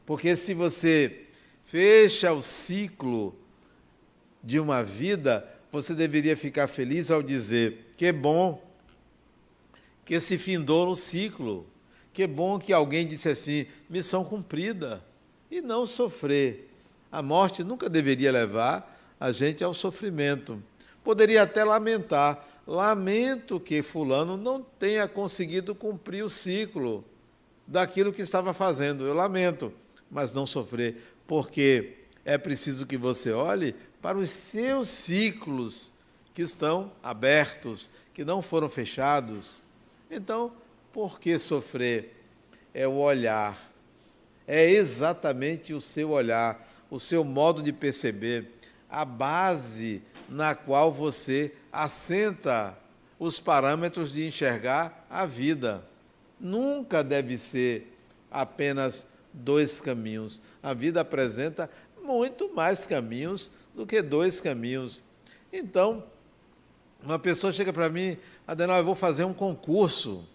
Porque 0.05 0.37
se 0.37 0.55
você 0.55 1.27
fecha 1.65 2.33
o 2.33 2.43
ciclo 2.43 3.35
de 4.43 4.59
uma 4.61 4.83
vida, 4.83 5.49
você 5.71 5.95
deveria 5.95 6.37
ficar 6.37 6.69
feliz 6.69 7.11
ao 7.11 7.23
dizer: 7.23 7.93
que 7.97 8.13
bom 8.13 8.63
que 10.05 10.21
se 10.21 10.37
findou 10.37 10.87
no 10.87 10.97
ciclo, 10.97 11.67
que 12.13 12.27
bom 12.27 12.59
que 12.59 12.73
alguém 12.73 13.07
disse 13.07 13.29
assim, 13.29 13.67
missão 13.89 14.25
cumprida, 14.25 15.03
e 15.51 15.61
não 15.61 15.87
sofrer. 15.87 16.69
A 17.11 17.23
morte 17.23 17.63
nunca 17.63 17.89
deveria 17.89 18.33
levar 18.33 19.15
a 19.21 19.31
gente 19.31 19.63
ao 19.63 19.73
sofrimento. 19.73 20.63
Poderia 21.05 21.43
até 21.43 21.65
lamentar, 21.65 22.47
lamento 22.67 23.59
que 23.59 23.83
fulano 23.83 24.37
não 24.37 24.63
tenha 24.63 25.09
conseguido 25.09 25.75
cumprir 25.75 26.23
o 26.23 26.29
ciclo 26.29 27.05
daquilo 27.67 28.13
que 28.13 28.23
estava 28.23 28.53
fazendo. 28.55 29.07
Eu 29.07 29.15
lamento 29.15 29.73
mas 30.13 30.35
não 30.35 30.45
sofrer, 30.45 31.03
porque 31.27 31.95
é 32.23 32.37
preciso 32.37 32.87
que 32.87 32.99
você 32.99 33.33
olhe 33.33 33.75
para 34.03 34.19
os 34.19 34.29
seus 34.29 34.89
ciclos 34.89 35.95
que 36.35 36.43
estão 36.43 36.93
abertos, 37.03 37.91
que 38.13 38.23
não 38.23 38.43
foram 38.43 38.69
fechados. 38.69 39.63
Então, 40.11 40.53
por 40.93 41.19
que 41.19 41.39
sofrer? 41.39 42.15
É 42.75 42.87
o 42.87 42.97
olhar, 42.97 43.59
é 44.47 44.71
exatamente 44.71 45.73
o 45.73 45.81
seu 45.81 46.11
olhar, 46.11 46.69
o 46.91 46.99
seu 46.99 47.25
modo 47.25 47.63
de 47.63 47.73
perceber, 47.73 48.51
a 48.89 49.05
base 49.05 50.03
na 50.33 50.55
qual 50.55 50.91
você 50.91 51.55
assenta 51.71 52.77
os 53.19 53.39
parâmetros 53.39 54.13
de 54.13 54.27
enxergar 54.27 55.07
a 55.09 55.27
vida. 55.27 55.85
Nunca 56.41 57.05
deve 57.05 57.37
ser 57.37 57.97
apenas 58.31 59.07
dois 59.33 59.81
caminhos. 59.81 60.41
A 60.63 60.73
vida 60.73 61.03
apresenta 61.03 61.71
muito 62.03 62.53
mais 62.55 62.87
caminhos 62.87 63.51
do 63.75 63.87
que 63.87 64.01
dois 64.01 64.41
caminhos. 64.41 65.03
Então, 65.53 66.03
uma 67.03 67.19
pessoa 67.19 67.53
chega 67.53 67.73
para 67.73 67.89
mim, 67.89 68.17
Adenal, 68.47 68.79
eu 68.79 68.85
vou 68.85 68.95
fazer 68.95 69.25
um 69.25 69.35
concurso. 69.35 70.27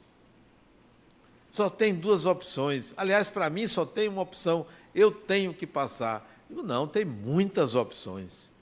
Só 1.50 1.70
tem 1.70 1.94
duas 1.96 2.25
opções. 2.25 2.94
Aliás, 2.96 3.27
para 3.27 3.50
mim 3.50 3.68
só 3.68 3.84
tem 3.84 4.08
uma 4.08 4.22
opção. 4.22 4.68
Eu 4.94 5.12
tenho 5.12 5.54
que 5.54 5.66
passar. 5.66 6.30
Digo, 6.48 6.62
não, 6.62 6.88
tem 6.88 7.04
muitas 7.04 7.74
opções. 7.74 8.56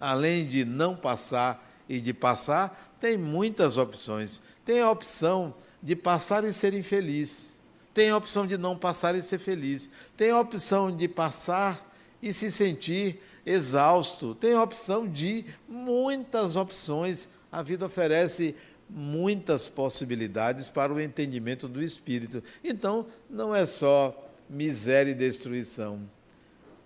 Além 0.00 0.46
de 0.46 0.64
não 0.64 0.96
passar 0.96 1.70
e 1.88 2.00
de 2.00 2.14
passar, 2.14 2.96
tem 2.98 3.18
muitas 3.18 3.76
opções. 3.76 4.40
Tem 4.64 4.80
a 4.80 4.90
opção 4.90 5.54
de 5.82 5.94
passar 5.94 6.42
e 6.44 6.52
ser 6.52 6.72
infeliz. 6.72 7.58
Tem 7.92 8.10
a 8.10 8.16
opção 8.16 8.46
de 8.46 8.56
não 8.56 8.76
passar 8.76 9.14
e 9.14 9.22
ser 9.22 9.38
feliz. 9.38 9.90
Tem 10.16 10.30
a 10.30 10.40
opção 10.40 10.94
de 10.94 11.06
passar 11.06 11.86
e 12.22 12.32
se 12.32 12.50
sentir 12.50 13.20
exausto. 13.44 14.34
Tem 14.34 14.54
a 14.54 14.62
opção 14.62 15.06
de 15.06 15.44
muitas 15.68 16.56
opções. 16.56 17.28
A 17.50 17.62
vida 17.62 17.86
oferece 17.86 18.54
muitas 18.88 19.68
possibilidades 19.68 20.68
para 20.68 20.92
o 20.92 21.00
entendimento 21.00 21.68
do 21.68 21.82
espírito. 21.82 22.42
Então, 22.62 23.06
não 23.28 23.54
é 23.54 23.66
só 23.66 24.30
miséria 24.48 25.10
e 25.10 25.14
destruição. 25.14 26.00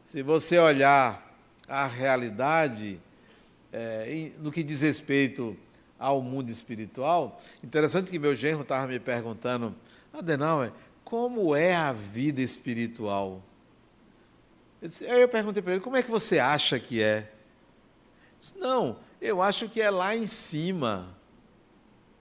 Se 0.04 0.22
você 0.22 0.58
olhar 0.58 1.34
a 1.66 1.86
realidade 1.86 3.00
é, 3.74 4.30
no 4.38 4.52
que 4.52 4.62
diz 4.62 4.80
respeito 4.82 5.56
ao 5.98 6.22
mundo 6.22 6.48
espiritual, 6.48 7.40
interessante 7.62 8.10
que 8.10 8.18
meu 8.20 8.36
genro 8.36 8.62
estava 8.62 8.86
me 8.86 9.00
perguntando, 9.00 9.74
Adenauer, 10.12 10.72
como 11.04 11.56
é 11.56 11.74
a 11.74 11.92
vida 11.92 12.40
espiritual? 12.40 13.42
Eu 14.80 14.88
disse, 14.88 15.06
aí 15.06 15.20
eu 15.20 15.28
perguntei 15.28 15.60
para 15.60 15.72
ele, 15.72 15.80
como 15.80 15.96
é 15.96 16.02
que 16.02 16.10
você 16.10 16.38
acha 16.38 16.78
que 16.78 17.02
é? 17.02 17.28
Disse, 18.38 18.56
não, 18.58 18.96
eu 19.20 19.42
acho 19.42 19.68
que 19.68 19.80
é 19.80 19.90
lá 19.90 20.14
em 20.14 20.26
cima. 20.26 21.08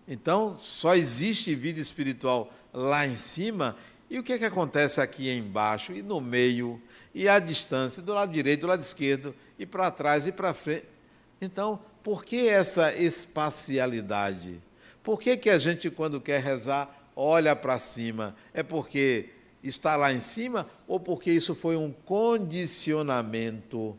Então, 0.07 0.55
só 0.55 0.95
existe 0.95 1.53
vida 1.53 1.79
espiritual 1.79 2.51
lá 2.73 3.05
em 3.05 3.15
cima, 3.15 3.77
e 4.09 4.17
o 4.17 4.23
que, 4.23 4.33
é 4.33 4.39
que 4.39 4.45
acontece 4.45 4.99
aqui 4.99 5.29
embaixo, 5.31 5.93
e 5.93 6.01
no 6.01 6.19
meio, 6.19 6.81
e 7.13 7.29
à 7.29 7.37
distância, 7.37 8.01
do 8.01 8.11
lado 8.11 8.31
direito, 8.31 8.61
do 8.61 8.67
lado 8.67 8.81
esquerdo, 8.81 9.35
e 9.59 9.67
para 9.67 9.91
trás 9.91 10.25
e 10.25 10.31
para 10.31 10.51
frente? 10.53 10.92
Então, 11.41 11.79
por 12.03 12.23
que 12.23 12.47
essa 12.47 12.93
espacialidade? 12.93 14.61
Por 15.03 15.19
que, 15.19 15.35
que 15.37 15.49
a 15.49 15.57
gente, 15.57 15.89
quando 15.89 16.21
quer 16.21 16.41
rezar, 16.41 17.03
olha 17.15 17.55
para 17.55 17.79
cima? 17.79 18.35
É 18.53 18.63
porque 18.63 19.29
está 19.63 19.95
lá 19.95 20.11
em 20.11 20.19
cima 20.19 20.67
ou 20.87 20.99
porque 20.99 21.31
isso 21.31 21.55
foi 21.55 21.75
um 21.75 21.91
condicionamento? 21.91 23.97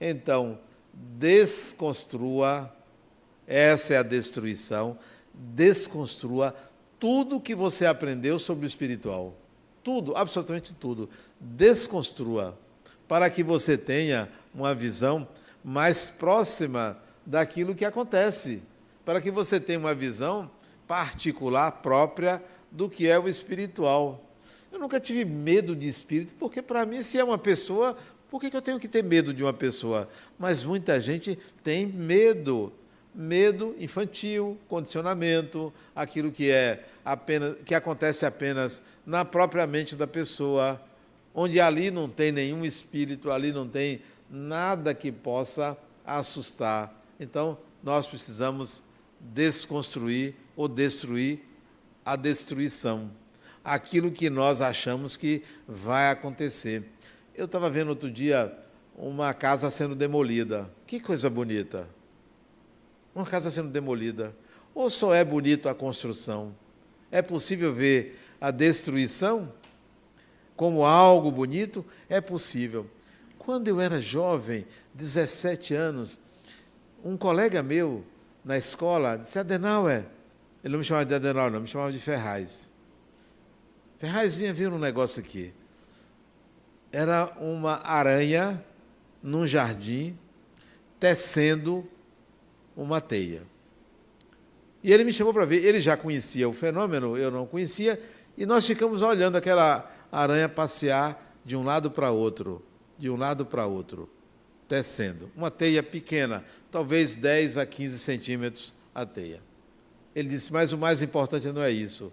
Então, 0.00 0.58
desconstrua, 0.92 2.74
essa 3.46 3.94
é 3.94 3.98
a 3.98 4.02
destruição, 4.02 4.98
desconstrua 5.32 6.54
tudo 6.98 7.40
que 7.40 7.54
você 7.54 7.86
aprendeu 7.86 8.38
sobre 8.38 8.64
o 8.64 8.68
espiritual. 8.68 9.34
Tudo, 9.82 10.16
absolutamente 10.16 10.72
tudo. 10.74 11.08
Desconstrua 11.40 12.58
para 13.08 13.28
que 13.28 13.42
você 13.42 13.76
tenha 13.76 14.28
uma 14.54 14.74
visão 14.74 15.26
mais 15.64 16.06
próxima 16.06 16.98
daquilo 17.24 17.74
que 17.74 17.84
acontece, 17.84 18.62
para 19.04 19.20
que 19.20 19.30
você 19.30 19.60
tenha 19.60 19.78
uma 19.78 19.94
visão 19.94 20.50
particular 20.86 21.70
própria 21.70 22.42
do 22.70 22.88
que 22.88 23.08
é 23.08 23.18
o 23.18 23.28
espiritual. 23.28 24.24
Eu 24.72 24.78
nunca 24.78 24.98
tive 24.98 25.24
medo 25.24 25.76
de 25.76 25.86
espírito, 25.86 26.34
porque 26.38 26.62
para 26.62 26.86
mim, 26.86 27.02
se 27.02 27.18
é 27.18 27.24
uma 27.24 27.38
pessoa, 27.38 27.96
por 28.30 28.40
que 28.40 28.54
eu 28.54 28.62
tenho 28.62 28.80
que 28.80 28.88
ter 28.88 29.04
medo 29.04 29.32
de 29.34 29.42
uma 29.42 29.52
pessoa? 29.52 30.08
Mas 30.38 30.64
muita 30.64 31.00
gente 31.00 31.38
tem 31.62 31.86
medo 31.86 32.72
medo 33.14 33.74
infantil, 33.78 34.58
condicionamento, 34.68 35.72
aquilo 35.94 36.30
que 36.30 36.50
é 36.50 36.84
apenas 37.04 37.56
que 37.64 37.74
acontece 37.74 38.24
apenas 38.24 38.82
na 39.04 39.24
própria 39.24 39.66
mente 39.66 39.94
da 39.94 40.06
pessoa, 40.06 40.80
onde 41.34 41.60
ali 41.60 41.90
não 41.90 42.08
tem 42.08 42.32
nenhum 42.32 42.64
espírito, 42.64 43.30
ali 43.30 43.52
não 43.52 43.68
tem 43.68 44.00
nada 44.32 44.94
que 44.94 45.12
possa 45.12 45.76
assustar. 46.06 47.04
Então, 47.20 47.58
nós 47.82 48.06
precisamos 48.06 48.82
desconstruir 49.20 50.34
ou 50.56 50.66
destruir 50.66 51.40
a 52.04 52.16
destruição, 52.16 53.10
aquilo 53.62 54.10
que 54.10 54.30
nós 54.30 54.60
achamos 54.60 55.16
que 55.16 55.44
vai 55.68 56.10
acontecer. 56.10 56.82
Eu 57.34 57.44
estava 57.44 57.68
vendo 57.68 57.90
outro 57.90 58.10
dia 58.10 58.58
uma 58.96 59.32
casa 59.34 59.70
sendo 59.70 59.94
demolida. 59.94 60.68
Que 60.86 60.98
coisa 60.98 61.28
bonita! 61.30 61.88
Uma 63.14 63.26
casa 63.26 63.50
sendo 63.50 63.68
demolida. 63.68 64.34
Ou 64.74 64.88
só 64.88 65.14
é 65.14 65.22
bonito 65.22 65.68
a 65.68 65.74
construção? 65.74 66.54
É 67.10 67.20
possível 67.20 67.72
ver 67.72 68.18
a 68.40 68.50
destruição 68.50 69.52
como 70.56 70.84
algo 70.84 71.30
bonito? 71.30 71.84
É 72.08 72.20
possível. 72.20 72.88
Quando 73.44 73.66
eu 73.66 73.80
era 73.80 74.00
jovem, 74.00 74.64
17 74.94 75.74
anos, 75.74 76.16
um 77.04 77.16
colega 77.16 77.60
meu 77.60 78.04
na 78.44 78.56
escola 78.56 79.16
disse: 79.16 79.36
Adenauer, 79.36 80.04
ele 80.62 80.70
não 80.70 80.78
me 80.78 80.84
chamava 80.84 81.06
de 81.06 81.14
Adenauer, 81.16 81.50
não, 81.50 81.60
me 81.60 81.66
chamava 81.66 81.90
de 81.90 81.98
Ferraz. 81.98 82.70
Ferraz 83.98 84.36
vinha 84.36 84.52
vir 84.52 84.68
um 84.68 84.78
negócio 84.78 85.20
aqui. 85.20 85.52
Era 86.92 87.32
uma 87.40 87.84
aranha 87.84 88.64
num 89.20 89.44
jardim 89.44 90.16
tecendo 91.00 91.84
uma 92.76 93.00
teia. 93.00 93.42
E 94.84 94.92
ele 94.92 95.02
me 95.02 95.12
chamou 95.12 95.34
para 95.34 95.44
ver. 95.44 95.64
Ele 95.64 95.80
já 95.80 95.96
conhecia 95.96 96.48
o 96.48 96.52
fenômeno, 96.52 97.16
eu 97.16 97.28
não 97.32 97.44
conhecia, 97.44 98.00
e 98.38 98.46
nós 98.46 98.64
ficamos 98.64 99.02
olhando 99.02 99.34
aquela 99.34 99.90
aranha 100.12 100.48
passear 100.48 101.20
de 101.44 101.56
um 101.56 101.64
lado 101.64 101.90
para 101.90 102.12
outro, 102.12 102.64
de 103.02 103.10
um 103.10 103.16
lado 103.16 103.44
para 103.44 103.66
outro, 103.66 104.08
tecendo. 104.68 105.28
Uma 105.34 105.50
teia 105.50 105.82
pequena, 105.82 106.44
talvez 106.70 107.16
10 107.16 107.58
a 107.58 107.66
15 107.66 107.98
centímetros 107.98 108.72
a 108.94 109.04
teia. 109.04 109.42
Ele 110.14 110.28
disse: 110.28 110.52
Mas 110.52 110.72
o 110.72 110.78
mais 110.78 111.02
importante 111.02 111.48
não 111.48 111.62
é 111.62 111.70
isso. 111.72 112.12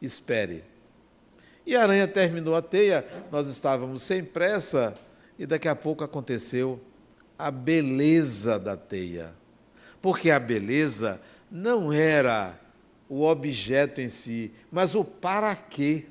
Espere. 0.00 0.64
E 1.66 1.76
a 1.76 1.82
aranha 1.82 2.08
terminou 2.08 2.56
a 2.56 2.62
teia, 2.62 3.06
nós 3.30 3.48
estávamos 3.48 4.02
sem 4.02 4.24
pressa, 4.24 4.98
e 5.38 5.44
daqui 5.44 5.68
a 5.68 5.76
pouco 5.76 6.02
aconteceu 6.02 6.80
a 7.38 7.50
beleza 7.50 8.58
da 8.58 8.76
teia 8.78 9.38
porque 10.00 10.30
a 10.30 10.38
beleza 10.38 11.20
não 11.50 11.92
era 11.92 12.58
o 13.08 13.24
objeto 13.24 14.00
em 14.00 14.08
si, 14.08 14.52
mas 14.70 14.94
o 14.94 15.04
para 15.04 15.54
quê. 15.54 16.06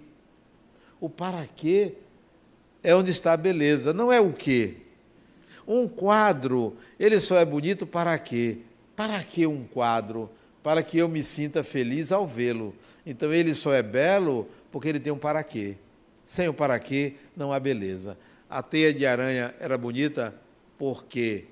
O 0.99 1.09
para 1.09 1.47
quê 1.55 1.93
é 2.83 2.95
onde 2.95 3.11
está 3.11 3.33
a 3.33 3.37
beleza, 3.37 3.93
não 3.93 4.11
é 4.11 4.19
o 4.19 4.33
quê. 4.33 4.77
Um 5.67 5.87
quadro, 5.87 6.75
ele 6.99 7.19
só 7.19 7.37
é 7.37 7.45
bonito 7.45 7.85
para 7.85 8.17
quê? 8.17 8.59
Para 8.95 9.23
que 9.23 9.45
um 9.45 9.63
quadro? 9.63 10.29
Para 10.63 10.81
que 10.81 10.97
eu 10.97 11.07
me 11.07 11.23
sinta 11.23 11.63
feliz 11.63 12.11
ao 12.11 12.25
vê-lo. 12.25 12.75
Então 13.05 13.31
ele 13.31 13.53
só 13.53 13.73
é 13.73 13.83
belo 13.83 14.49
porque 14.71 14.89
ele 14.89 14.99
tem 14.99 15.13
um 15.13 15.17
para 15.17 15.43
quê. 15.43 15.75
Sem 16.25 16.47
o 16.47 16.53
para 16.53 16.77
quê 16.79 17.15
não 17.35 17.53
há 17.53 17.59
beleza. 17.59 18.17
A 18.49 18.63
teia 18.63 18.93
de 18.93 19.05
aranha 19.05 19.53
era 19.59 19.77
bonita 19.77 20.33
porque 20.77 21.45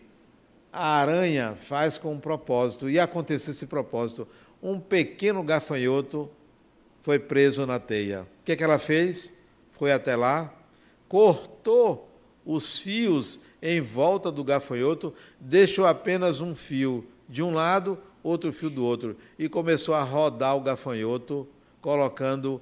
a 0.72 1.00
aranha 1.00 1.56
faz 1.60 1.98
com 1.98 2.14
um 2.14 2.20
propósito, 2.20 2.90
e 2.90 3.00
aconteceu 3.00 3.52
esse 3.52 3.66
propósito. 3.66 4.28
Um 4.62 4.80
pequeno 4.80 5.42
gafanhoto 5.44 6.30
foi 7.02 7.20
preso 7.20 7.66
na 7.66 7.80
teia. 7.80 8.22
O 8.22 8.46
que, 8.46 8.52
é 8.52 8.56
que 8.56 8.64
ela 8.64 8.78
fez? 8.78 9.38
Foi 9.74 9.92
até 9.92 10.16
lá, 10.16 10.54
cortou 11.08 12.10
os 12.46 12.80
fios 12.80 13.42
em 13.62 13.82
volta 13.82 14.32
do 14.32 14.44
gafanhoto, 14.44 15.14
deixou 15.40 15.86
apenas 15.86 16.40
um 16.40 16.56
fio 16.56 17.06
de 17.28 17.44
um 17.44 17.54
lado, 17.54 17.98
outro 18.24 18.54
fio 18.54 18.70
do 18.70 18.86
outro, 18.86 19.18
e 19.38 19.50
começou 19.50 19.96
a 19.96 20.02
rodar 20.02 20.56
o 20.56 20.62
gafanhoto, 20.62 21.48
colocando 21.82 22.62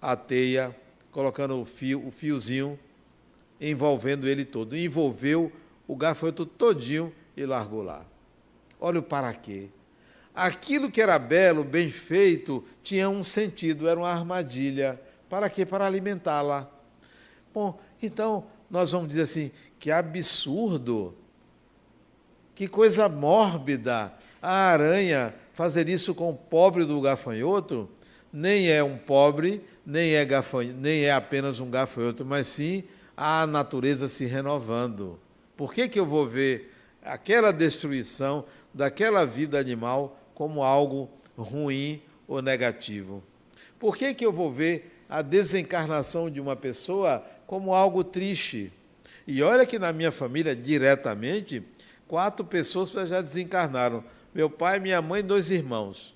a 0.00 0.16
teia, 0.16 0.74
colocando 1.12 1.60
o, 1.60 1.64
fio, 1.64 2.06
o 2.06 2.10
fiozinho, 2.10 2.78
envolvendo 3.60 4.26
ele 4.26 4.44
todo. 4.44 4.76
Envolveu 4.76 5.52
o 5.86 5.94
gafanhoto 5.94 6.46
todinho 6.46 7.12
e 7.36 7.44
largou 7.44 7.82
lá. 7.82 8.04
Olha 8.80 9.00
o 9.00 9.02
para 9.02 9.32
quê. 9.34 9.68
Aquilo 10.34 10.90
que 10.90 11.02
era 11.02 11.18
belo, 11.18 11.62
bem 11.62 11.90
feito, 11.90 12.64
tinha 12.82 13.08
um 13.08 13.22
sentido, 13.22 13.88
era 13.88 13.98
uma 14.00 14.08
armadilha. 14.08 15.00
Para 15.28 15.50
quê? 15.50 15.66
Para 15.66 15.86
alimentá-la. 15.86 16.70
Bom, 17.52 17.78
então 18.02 18.46
nós 18.70 18.92
vamos 18.92 19.08
dizer 19.08 19.22
assim: 19.22 19.50
que 19.78 19.90
absurdo, 19.90 21.14
que 22.54 22.68
coisa 22.68 23.08
mórbida 23.08 24.12
a 24.42 24.52
aranha 24.52 25.34
fazer 25.52 25.88
isso 25.88 26.14
com 26.14 26.30
o 26.30 26.36
pobre 26.36 26.84
do 26.84 27.00
gafanhoto. 27.00 27.88
Nem 28.32 28.70
é 28.70 28.82
um 28.82 28.96
pobre, 28.96 29.64
nem 29.84 30.14
é, 30.14 30.24
gafanhoto, 30.24 30.78
nem 30.78 31.02
é 31.02 31.12
apenas 31.12 31.58
um 31.60 31.68
gafanhoto, 31.68 32.24
mas 32.24 32.46
sim 32.46 32.84
a 33.16 33.46
natureza 33.46 34.06
se 34.06 34.24
renovando. 34.24 35.18
Por 35.56 35.74
que, 35.74 35.88
que 35.88 35.98
eu 35.98 36.06
vou 36.06 36.26
ver 36.26 36.72
aquela 37.02 37.52
destruição 37.52 38.44
daquela 38.72 39.26
vida 39.26 39.58
animal 39.58 40.18
como 40.34 40.62
algo 40.62 41.10
ruim 41.36 42.00
ou 42.28 42.40
negativo? 42.40 43.22
Por 43.78 43.96
que, 43.96 44.14
que 44.14 44.24
eu 44.24 44.32
vou 44.32 44.52
ver 44.52 44.99
a 45.10 45.22
desencarnação 45.22 46.30
de 46.30 46.40
uma 46.40 46.54
pessoa 46.54 47.24
como 47.44 47.74
algo 47.74 48.04
triste? 48.04 48.72
E 49.26 49.42
olha 49.42 49.66
que 49.66 49.76
na 49.78 49.92
minha 49.92 50.12
família, 50.12 50.54
diretamente, 50.54 51.62
quatro 52.06 52.44
pessoas 52.46 52.92
já 53.08 53.20
desencarnaram: 53.20 54.04
meu 54.32 54.48
pai, 54.48 54.78
minha 54.78 55.02
mãe 55.02 55.18
e 55.18 55.24
dois 55.24 55.50
irmãos. 55.50 56.14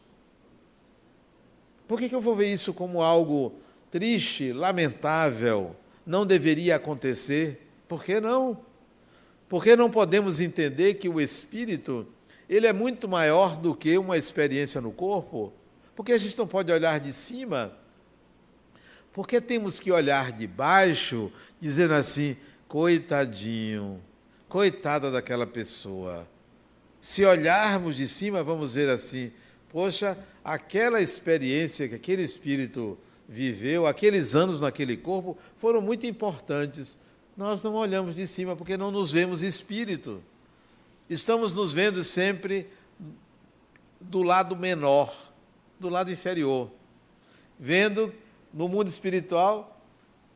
Por 1.89 1.99
que, 1.99 2.09
que 2.09 2.15
eu 2.15 2.21
vou 2.21 2.37
ver 2.37 2.53
isso 2.53 2.73
como 2.73 3.03
algo 3.03 3.53
triste, 3.91 4.53
lamentável? 4.53 5.75
Não 6.07 6.25
deveria 6.25 6.77
acontecer? 6.77 7.69
Por 7.89 8.03
que 8.03 8.21
não? 8.21 8.59
Porque 9.49 9.77
não 9.77 9.91
podemos 9.91 10.41
entender 10.41 10.95
que 10.95 11.09
o 11.09 11.21
espírito 11.21 12.07
ele 12.49 12.67
é 12.67 12.73
muito 12.73 13.09
maior 13.09 13.57
do 13.57 13.75
que 13.75 13.99
uma 13.99 14.17
experiência 14.17 14.81
no 14.81 14.93
corpo? 14.93 15.53
Porque 15.95 16.13
a 16.13 16.19
gente 16.19 16.39
não 16.39 16.47
pode 16.47 16.73
olhar 16.73 16.99
de 17.01 17.13
cima? 17.13 17.84
Porque 19.15 19.41
temos 19.41 19.79
que 19.79 19.93
olhar 19.93 20.33
de 20.33 20.45
baixo, 20.45 21.33
dizendo 21.61 21.95
assim: 21.95 22.37
coitadinho, 22.67 24.03
coitada 24.49 25.09
daquela 25.09 25.47
pessoa. 25.47 26.29
Se 27.01 27.25
olharmos 27.25 27.95
de 27.95 28.09
cima, 28.09 28.43
vamos 28.43 28.75
ver 28.75 28.91
assim: 28.91 29.33
poxa, 29.71 30.19
aquela 30.45 31.01
experiência 31.01 31.89
que 31.89 31.95
aquele 31.95 32.23
espírito 32.23 32.99
viveu, 33.29 33.87
aqueles 33.87 34.35
anos 34.35 34.61
naquele 34.61 34.97
corpo, 34.97 35.39
foram 35.59 35.81
muito 35.81 36.05
importantes. 36.07 36.99
Nós 37.37 37.63
não 37.63 37.75
olhamos 37.75 38.17
de 38.17 38.27
cima 38.27 38.57
porque 38.57 38.77
não 38.77 38.91
nos 38.91 39.13
vemos 39.13 39.43
espírito. 39.43 40.21
Estamos 41.09 41.55
nos 41.55 41.73
vendo 41.73 42.03
sempre 42.03 42.67
do 44.01 44.25
lado 44.25 44.57
menor, 44.57 45.15
do 45.79 45.89
lado 45.89 46.11
inferior. 46.11 46.69
Vendo 47.59 48.13
no 48.55 48.69
mundo 48.69 48.89
espiritual, 48.89 49.83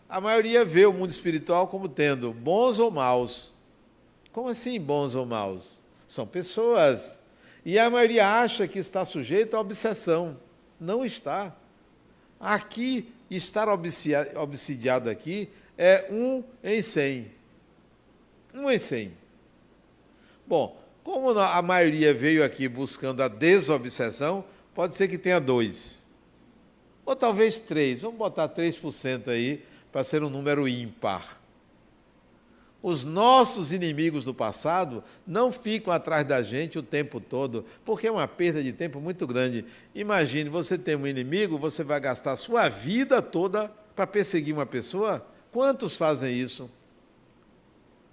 a 0.09 0.21
maioria 0.21 0.65
vê 0.65 0.85
o 0.85 0.93
mundo 0.93 1.11
espiritual 1.11 1.69
como 1.69 1.89
tendo 1.89 2.33
bons 2.33 2.81
ou 2.81 2.91
maus. 2.91 3.53
Como 4.33 4.49
assim 4.49 4.81
bons 4.81 5.15
ou 5.15 5.25
maus? 5.25 5.83
São 6.07 6.27
pessoas. 6.27 7.21
E 7.65 7.79
a 7.79 7.89
maioria 7.89 8.27
acha 8.27 8.67
que 8.67 8.79
está 8.79 9.05
sujeito 9.05 9.57
à 9.57 9.61
obsessão. 9.61 10.37
Não 10.81 11.05
está. 11.05 11.55
Aqui, 12.41 13.13
estar 13.31 13.69
obsidiado 13.69 15.09
aqui 15.09 15.49
é 15.77 16.09
um 16.11 16.43
em 16.63 16.83
cem. 16.83 17.31
Um 18.53 18.71
em 18.71 18.79
cem. 18.79 19.13
Bom, 20.47 20.81
como 21.05 21.31
a 21.39 21.63
maioria 21.63 22.13
veio 22.13 22.43
aqui 22.43 22.67
buscando 22.67 23.23
a 23.23 23.29
desobsessão, 23.29 24.45
pode 24.75 24.95
ser 24.95 25.07
que 25.09 25.19
tenha 25.19 25.41
dois. 25.41 26.08
Ou 27.09 27.17
talvez 27.17 27.59
três. 27.59 28.03
Vamos 28.03 28.19
botar 28.19 28.51
3% 28.51 29.29
aí 29.29 29.65
para 29.91 30.05
ser 30.05 30.23
um 30.23 30.29
número 30.29 30.69
ímpar. 30.69 31.41
Os 32.83 33.03
nossos 33.03 33.73
inimigos 33.73 34.27
do 34.27 34.35
passado 34.35 35.03
não 35.27 35.51
ficam 35.51 35.91
atrás 35.91 36.27
da 36.27 36.43
gente 36.43 36.79
o 36.79 36.83
tempo 36.83 37.19
todo, 37.19 37.65
porque 37.83 38.09
é 38.09 38.13
uma 38.13 38.29
perda 38.29 38.63
de 38.63 38.75
tempo 38.75 39.01
muito 39.01 39.27
grande. 39.27 39.65
Imagine, 39.95 40.51
você 40.51 40.77
tem 40.77 40.97
um 40.97 41.07
inimigo, 41.07 41.57
você 41.57 41.83
vai 41.83 41.99
gastar 41.99 42.37
sua 42.37 42.69
vida 42.69 43.23
toda 43.23 43.73
para 43.97 44.07
perseguir 44.07 44.53
uma 44.53 44.67
pessoa? 44.67 45.27
Quantos 45.51 45.97
fazem 45.97 46.39
isso? 46.39 46.71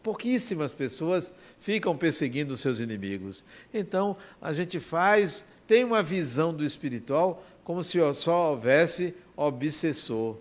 Pouquíssimas 0.02 0.72
pessoas 0.72 1.34
ficam 1.60 1.98
perseguindo 1.98 2.56
seus 2.56 2.80
inimigos. 2.80 3.44
Então, 3.74 4.16
a 4.42 4.54
gente 4.54 4.80
faz, 4.80 5.48
tem 5.68 5.84
uma 5.84 6.02
visão 6.02 6.54
do 6.54 6.64
espiritual 6.64 7.44
como 7.66 7.84
se 7.84 7.98
só 8.14 8.52
houvesse 8.52 9.18
obsessor. 9.36 10.38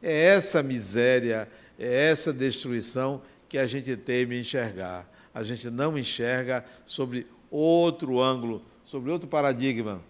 É 0.00 0.26
essa 0.26 0.62
miséria, 0.62 1.48
é 1.76 2.10
essa 2.10 2.32
destruição 2.32 3.20
que 3.48 3.58
a 3.58 3.66
gente 3.66 3.94
teme 3.96 4.40
enxergar. 4.40 5.06
A 5.34 5.42
gente 5.42 5.68
não 5.68 5.98
enxerga 5.98 6.64
sobre 6.86 7.26
outro 7.50 8.20
ângulo, 8.20 8.64
sobre 8.84 9.10
outro 9.10 9.28
paradigma. 9.28 10.00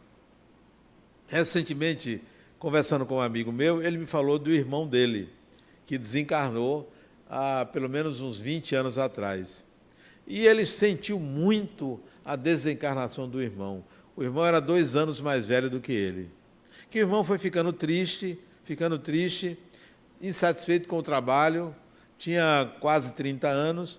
Recentemente, 1.26 2.20
conversando 2.58 3.06
com 3.06 3.16
um 3.16 3.22
amigo 3.22 3.50
meu, 3.50 3.82
ele 3.82 3.96
me 3.96 4.06
falou 4.06 4.38
do 4.38 4.52
irmão 4.52 4.86
dele, 4.86 5.30
que 5.86 5.96
desencarnou 5.96 6.92
há 7.28 7.64
pelo 7.64 7.88
menos 7.88 8.20
uns 8.20 8.38
20 8.38 8.74
anos 8.74 8.98
atrás. 8.98 9.64
E 10.26 10.46
ele 10.46 10.66
sentiu 10.66 11.18
muito 11.18 11.98
a 12.22 12.36
desencarnação 12.36 13.26
do 13.26 13.42
irmão. 13.42 13.82
O 14.16 14.22
irmão 14.22 14.44
era 14.44 14.60
dois 14.60 14.94
anos 14.94 15.20
mais 15.20 15.46
velho 15.46 15.70
do 15.70 15.80
que 15.80 15.92
ele. 15.92 16.30
Que 16.90 16.98
o 16.98 17.02
irmão 17.02 17.24
foi 17.24 17.38
ficando 17.38 17.72
triste, 17.72 18.38
ficando 18.64 18.98
triste, 18.98 19.58
insatisfeito 20.20 20.88
com 20.88 20.98
o 20.98 21.02
trabalho, 21.02 21.74
tinha 22.18 22.72
quase 22.80 23.14
30 23.14 23.48
anos, 23.48 23.98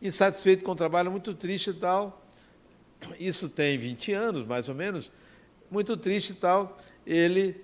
insatisfeito 0.00 0.64
com 0.64 0.72
o 0.72 0.76
trabalho, 0.76 1.10
muito 1.10 1.32
triste 1.32 1.70
e 1.70 1.74
tal. 1.74 2.22
Isso 3.18 3.48
tem 3.48 3.78
20 3.78 4.12
anos, 4.12 4.44
mais 4.44 4.68
ou 4.68 4.74
menos, 4.74 5.10
muito 5.70 5.96
triste 5.96 6.30
e 6.30 6.34
tal. 6.34 6.78
Ele 7.06 7.56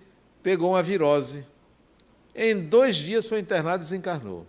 pegou 0.43 0.71
uma 0.71 0.83
virose. 0.83 1.45
Em 2.35 2.59
dois 2.59 2.97
dias 2.97 3.27
foi 3.27 3.41
internado 3.41 3.83
e 3.83 3.85
desencarnou. 3.85 4.47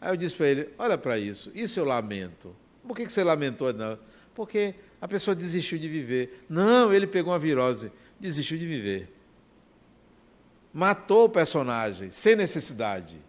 Aí 0.00 0.12
eu 0.12 0.16
disse 0.16 0.34
para 0.34 0.48
ele: 0.48 0.68
Olha 0.78 0.98
para 0.98 1.18
isso, 1.18 1.52
isso 1.54 1.78
eu 1.78 1.84
lamento. 1.84 2.56
Por 2.86 2.96
que 2.96 3.08
você 3.08 3.22
lamentou? 3.22 3.72
Não, 3.72 3.98
porque 4.34 4.74
a 5.02 5.08
pessoa 5.08 5.34
desistiu 5.34 5.78
de 5.78 5.88
viver. 5.88 6.44
Não, 6.48 6.94
ele 6.94 7.08
pegou 7.08 7.32
uma 7.32 7.38
virose, 7.38 7.90
desistiu 8.20 8.56
de 8.56 8.64
viver. 8.64 9.12
Matou 10.72 11.24
o 11.24 11.28
personagem, 11.28 12.08
sem 12.12 12.36
necessidade, 12.36 13.20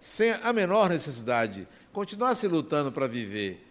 sem 0.00 0.32
a 0.32 0.52
menor 0.52 0.90
necessidade. 0.90 1.68
Continuasse 1.92 2.48
lutando 2.48 2.90
para 2.90 3.06
viver. 3.06 3.64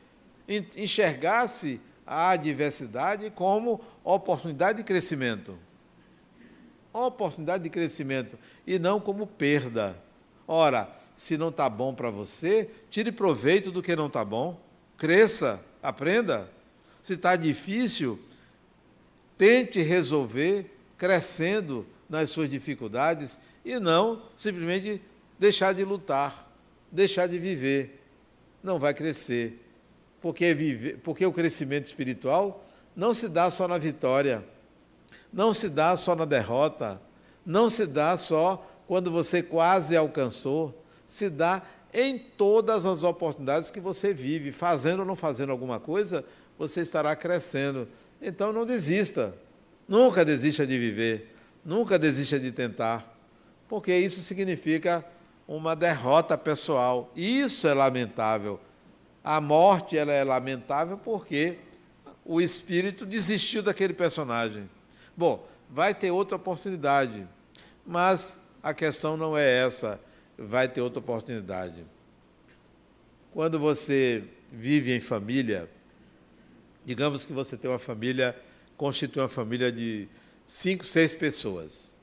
Enxergasse 0.47 1.81
a 2.07 2.29
adversidade 2.29 3.29
como 3.31 3.81
oportunidade 4.01 4.77
de 4.77 4.85
crescimento. 4.85 5.59
Oportunidade 6.93 7.65
de 7.65 7.69
crescimento 7.69 8.39
e 8.65 8.79
não 8.79 8.97
como 8.97 9.27
perda. 9.27 10.01
Ora, 10.47 10.89
se 11.17 11.37
não 11.37 11.49
está 11.49 11.69
bom 11.69 11.93
para 11.93 12.09
você, 12.09 12.69
tire 12.89 13.11
proveito 13.11 13.71
do 13.71 13.81
que 13.81 13.93
não 13.93 14.07
está 14.07 14.23
bom, 14.23 14.57
cresça, 14.97 15.61
aprenda. 15.83 16.49
Se 17.01 17.13
está 17.13 17.35
difícil, 17.35 18.19
tente 19.37 19.81
resolver 19.81 20.77
crescendo 20.97 21.85
nas 22.07 22.29
suas 22.29 22.49
dificuldades 22.49 23.37
e 23.65 23.79
não 23.79 24.21
simplesmente 24.35 25.01
deixar 25.39 25.73
de 25.73 25.83
lutar, 25.83 26.51
deixar 26.91 27.27
de 27.27 27.39
viver. 27.39 28.03
Não 28.61 28.77
vai 28.77 28.93
crescer. 28.93 29.59
Porque, 30.21 30.53
viver, 30.53 30.99
porque 30.99 31.25
o 31.25 31.33
crescimento 31.33 31.85
espiritual 31.85 32.63
não 32.95 33.13
se 33.13 33.27
dá 33.27 33.49
só 33.49 33.67
na 33.67 33.79
vitória, 33.79 34.45
não 35.33 35.51
se 35.53 35.69
dá 35.69 35.97
só 35.97 36.15
na 36.15 36.25
derrota, 36.25 37.01
não 37.43 37.69
se 37.69 37.87
dá 37.87 38.15
só 38.17 38.67
quando 38.87 39.09
você 39.09 39.41
quase 39.41 39.97
alcançou, 39.97 40.83
se 41.07 41.29
dá 41.29 41.63
em 41.93 42.17
todas 42.17 42.85
as 42.85 43.03
oportunidades 43.03 43.71
que 43.71 43.79
você 43.79 44.13
vive, 44.13 44.51
fazendo 44.51 44.99
ou 44.99 45.05
não 45.05 45.15
fazendo 45.15 45.51
alguma 45.51 45.79
coisa, 45.79 46.23
você 46.61 46.81
estará 46.81 47.15
crescendo. 47.15 47.87
Então 48.21 48.53
não 48.53 48.65
desista. 48.65 49.35
Nunca 49.87 50.23
desista 50.23 50.65
de 50.65 50.77
viver, 50.77 51.35
nunca 51.65 51.97
desista 51.97 52.39
de 52.39 52.51
tentar, 52.51 53.17
porque 53.67 53.93
isso 53.93 54.21
significa 54.21 55.03
uma 55.47 55.75
derrota 55.75 56.37
pessoal. 56.37 57.11
Isso 57.15 57.67
é 57.67 57.73
lamentável. 57.73 58.59
A 59.23 59.41
morte 59.41 59.97
ela 59.97 60.13
é 60.13 60.23
lamentável 60.23 60.97
porque 60.97 61.57
o 62.23 62.39
espírito 62.39 63.05
desistiu 63.05 63.61
daquele 63.61 63.93
personagem. 63.93 64.69
Bom, 65.17 65.45
vai 65.69 65.93
ter 65.93 66.11
outra 66.11 66.37
oportunidade, 66.37 67.27
mas 67.85 68.43
a 68.63 68.73
questão 68.73 69.17
não 69.17 69.37
é 69.37 69.65
essa 69.65 69.99
vai 70.37 70.67
ter 70.67 70.79
outra 70.79 70.99
oportunidade. 70.99 71.83
Quando 73.33 73.59
você 73.59 74.23
vive 74.49 74.95
em 74.95 74.99
família, 74.99 75.69
digamos 76.85 77.25
que 77.25 77.33
você 77.33 77.57
tem 77.57 77.69
uma 77.69 77.79
família, 77.79 78.35
constitui 78.77 79.21
uma 79.21 79.29
família 79.29 79.71
de 79.71 80.07
cinco, 80.45 80.85
seis 80.85 81.13
pessoas. 81.13 81.95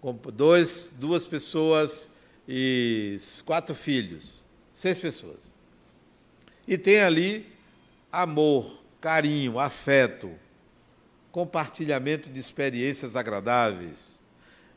Com 0.00 0.14
dois, 0.34 0.92
duas 0.96 1.26
pessoas 1.26 2.08
e 2.48 3.16
quatro 3.44 3.74
filhos. 3.74 4.42
Seis 4.74 4.98
pessoas. 4.98 5.38
E 6.66 6.76
tem 6.76 7.00
ali 7.00 7.46
amor, 8.10 8.82
carinho, 9.00 9.58
afeto, 9.58 10.32
compartilhamento 11.30 12.28
de 12.28 12.38
experiências 12.38 13.16
agradáveis 13.16 14.12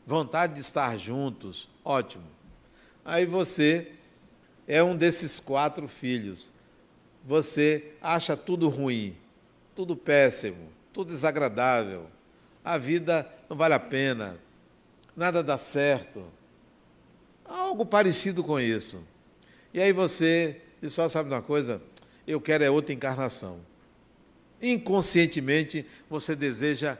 vontade 0.06 0.54
de 0.54 0.60
estar 0.60 0.96
juntos, 0.96 1.68
ótimo. 1.84 2.24
Aí 3.04 3.26
você 3.26 3.92
é 4.66 4.82
um 4.82 4.96
desses 4.96 5.40
quatro 5.40 5.88
filhos. 5.88 6.52
Você 7.26 7.92
acha 8.00 8.36
tudo 8.36 8.68
ruim, 8.68 9.16
tudo 9.74 9.96
péssimo, 9.96 10.70
tudo 10.92 11.10
desagradável. 11.10 12.06
A 12.64 12.78
vida 12.78 13.28
não 13.50 13.56
vale 13.56 13.74
a 13.74 13.80
pena, 13.80 14.38
nada 15.16 15.42
dá 15.42 15.58
certo. 15.58 16.24
Algo 17.44 17.84
parecido 17.84 18.44
com 18.44 18.60
isso. 18.60 19.04
E 19.74 19.80
aí 19.80 19.92
você 19.92 20.62
diz 20.80 20.92
só 20.92 21.08
sabe 21.08 21.28
uma 21.28 21.42
coisa? 21.42 21.82
Eu 22.24 22.40
quero 22.40 22.62
é 22.62 22.70
outra 22.70 22.94
encarnação. 22.94 23.58
Inconscientemente 24.62 25.84
você 26.08 26.36
deseja 26.36 26.96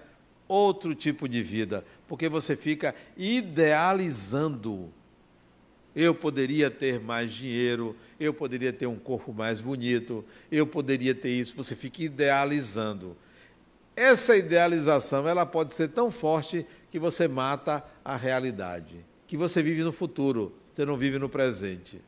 outro 0.48 0.92
tipo 0.92 1.28
de 1.28 1.40
vida, 1.40 1.84
porque 2.08 2.28
você 2.28 2.56
fica 2.56 2.96
idealizando. 3.16 4.92
Eu 5.96 6.14
poderia 6.14 6.70
ter 6.70 7.00
mais 7.00 7.32
dinheiro, 7.32 7.96
eu 8.20 8.34
poderia 8.34 8.70
ter 8.70 8.86
um 8.86 8.96
corpo 8.96 9.32
mais 9.32 9.62
bonito, 9.62 10.22
eu 10.52 10.66
poderia 10.66 11.14
ter 11.14 11.30
isso. 11.30 11.56
Você 11.56 11.74
fica 11.74 12.02
idealizando. 12.02 13.16
Essa 13.96 14.36
idealização 14.36 15.26
ela 15.26 15.46
pode 15.46 15.74
ser 15.74 15.88
tão 15.88 16.10
forte 16.10 16.66
que 16.90 16.98
você 16.98 17.26
mata 17.26 17.82
a 18.04 18.14
realidade, 18.14 19.02
que 19.26 19.38
você 19.38 19.62
vive 19.62 19.82
no 19.82 19.90
futuro, 19.90 20.54
você 20.70 20.84
não 20.84 20.98
vive 20.98 21.18
no 21.18 21.30
presente. 21.30 21.98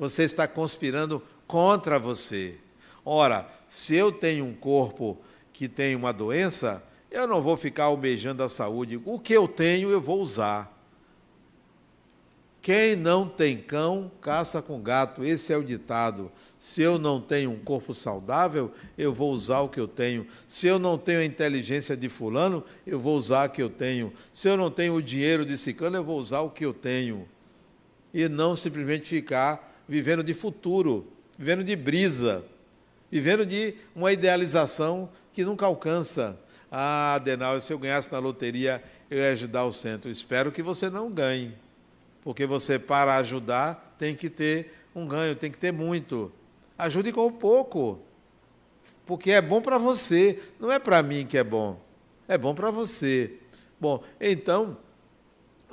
Você 0.00 0.24
está 0.24 0.48
conspirando 0.48 1.22
contra 1.46 1.96
você. 1.96 2.56
Ora, 3.04 3.48
se 3.68 3.94
eu 3.94 4.10
tenho 4.10 4.44
um 4.44 4.54
corpo 4.54 5.16
que 5.52 5.68
tem 5.68 5.94
uma 5.94 6.12
doença, 6.12 6.82
eu 7.08 7.26
não 7.26 7.40
vou 7.40 7.56
ficar 7.56 7.84
almejando 7.84 8.42
a 8.42 8.48
saúde. 8.48 9.00
O 9.04 9.18
que 9.18 9.32
eu 9.32 9.46
tenho, 9.46 9.90
eu 9.90 10.00
vou 10.00 10.20
usar. 10.20 10.76
Quem 12.60 12.96
não 12.96 13.28
tem 13.28 13.56
cão, 13.56 14.10
caça 14.20 14.60
com 14.60 14.80
gato. 14.80 15.24
Esse 15.24 15.52
é 15.52 15.56
o 15.56 15.62
ditado. 15.62 16.30
Se 16.58 16.82
eu 16.82 16.98
não 16.98 17.20
tenho 17.20 17.52
um 17.52 17.58
corpo 17.58 17.94
saudável, 17.94 18.72
eu 18.96 19.14
vou 19.14 19.30
usar 19.30 19.60
o 19.60 19.68
que 19.68 19.80
eu 19.80 19.88
tenho. 19.88 20.26
Se 20.46 20.66
eu 20.66 20.78
não 20.78 20.98
tenho 20.98 21.20
a 21.20 21.24
inteligência 21.24 21.96
de 21.96 22.08
fulano, 22.08 22.64
eu 22.86 23.00
vou 23.00 23.16
usar 23.16 23.46
o 23.46 23.50
que 23.50 23.62
eu 23.62 23.70
tenho. 23.70 24.12
Se 24.32 24.48
eu 24.48 24.56
não 24.56 24.70
tenho 24.70 24.94
o 24.94 25.02
dinheiro 25.02 25.46
de 25.46 25.56
ciclano, 25.56 25.96
eu 25.96 26.04
vou 26.04 26.18
usar 26.18 26.40
o 26.40 26.50
que 26.50 26.64
eu 26.64 26.74
tenho. 26.74 27.26
E 28.12 28.28
não 28.28 28.56
simplesmente 28.56 29.08
ficar 29.08 29.82
vivendo 29.88 30.22
de 30.22 30.34
futuro, 30.34 31.06
vivendo 31.38 31.62
de 31.62 31.76
brisa, 31.76 32.44
vivendo 33.10 33.46
de 33.46 33.74
uma 33.94 34.12
idealização 34.12 35.08
que 35.32 35.44
nunca 35.44 35.64
alcança. 35.64 36.38
Ah, 36.70 37.14
Adenal, 37.14 37.60
se 37.60 37.72
eu 37.72 37.78
ganhasse 37.78 38.12
na 38.12 38.18
loteria, 38.18 38.82
eu 39.10 39.18
ia 39.18 39.32
ajudar 39.32 39.64
o 39.64 39.72
centro. 39.72 40.10
Espero 40.10 40.52
que 40.52 40.62
você 40.62 40.90
não 40.90 41.10
ganhe, 41.10 41.54
porque 42.22 42.46
você, 42.46 42.78
para 42.78 43.16
ajudar, 43.16 43.94
tem 43.98 44.14
que 44.14 44.28
ter 44.28 44.74
um 44.94 45.06
ganho, 45.06 45.36
tem 45.36 45.50
que 45.50 45.58
ter 45.58 45.72
muito. 45.72 46.32
Ajude 46.76 47.12
com 47.12 47.30
pouco, 47.32 48.00
porque 49.06 49.30
é 49.30 49.40
bom 49.40 49.60
para 49.60 49.78
você, 49.78 50.40
não 50.60 50.70
é 50.70 50.78
para 50.78 51.02
mim 51.02 51.26
que 51.26 51.38
é 51.38 51.44
bom, 51.44 51.80
é 52.26 52.36
bom 52.36 52.54
para 52.54 52.70
você. 52.70 53.34
Bom, 53.80 54.02
então, 54.20 54.76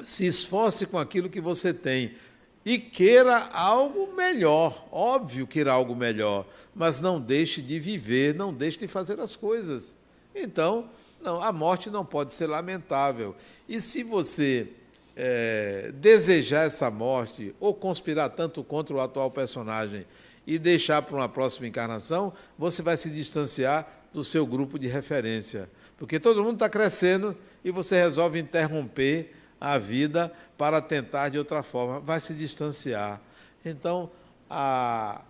se 0.01 0.25
esforce 0.25 0.85
com 0.85 0.97
aquilo 0.97 1.29
que 1.29 1.41
você 1.41 1.73
tem 1.73 2.15
e 2.63 2.79
queira 2.79 3.49
algo 3.51 4.15
melhor, 4.15 4.87
óbvio 4.91 5.45
queira 5.45 5.71
algo 5.71 5.95
melhor, 5.95 6.47
mas 6.73 6.99
não 6.99 7.19
deixe 7.19 7.61
de 7.61 7.79
viver, 7.79 8.33
não 8.33 8.53
deixe 8.53 8.77
de 8.79 8.87
fazer 8.87 9.19
as 9.19 9.35
coisas. 9.35 9.95
Então, 10.33 10.89
não, 11.21 11.41
a 11.41 11.51
morte 11.51 11.89
não 11.89 12.05
pode 12.05 12.33
ser 12.33 12.47
lamentável. 12.47 13.35
E 13.67 13.79
se 13.81 14.03
você 14.03 14.71
é, 15.15 15.91
desejar 15.95 16.65
essa 16.65 16.91
morte 16.91 17.55
ou 17.59 17.73
conspirar 17.73 18.29
tanto 18.31 18.63
contra 18.63 18.95
o 18.95 18.99
atual 18.99 19.31
personagem 19.31 20.05
e 20.45 20.59
deixar 20.59 21.01
para 21.01 21.15
uma 21.15 21.29
próxima 21.29 21.67
encarnação, 21.67 22.33
você 22.57 22.81
vai 22.81 22.97
se 22.97 23.09
distanciar 23.09 23.87
do 24.13 24.23
seu 24.23 24.45
grupo 24.45 24.77
de 24.77 24.87
referência. 24.87 25.69
Porque 25.97 26.19
todo 26.19 26.43
mundo 26.43 26.55
está 26.55 26.69
crescendo 26.69 27.35
e 27.63 27.71
você 27.71 27.95
resolve 27.95 28.39
interromper 28.39 29.33
a 29.59 29.77
vida 29.77 30.31
para 30.57 30.81
tentar 30.81 31.29
de 31.29 31.37
outra 31.37 31.63
forma, 31.63 31.99
vai 31.99 32.19
se 32.19 32.33
distanciar. 32.33 33.21
Então, 33.63 34.11
a, 34.49 35.21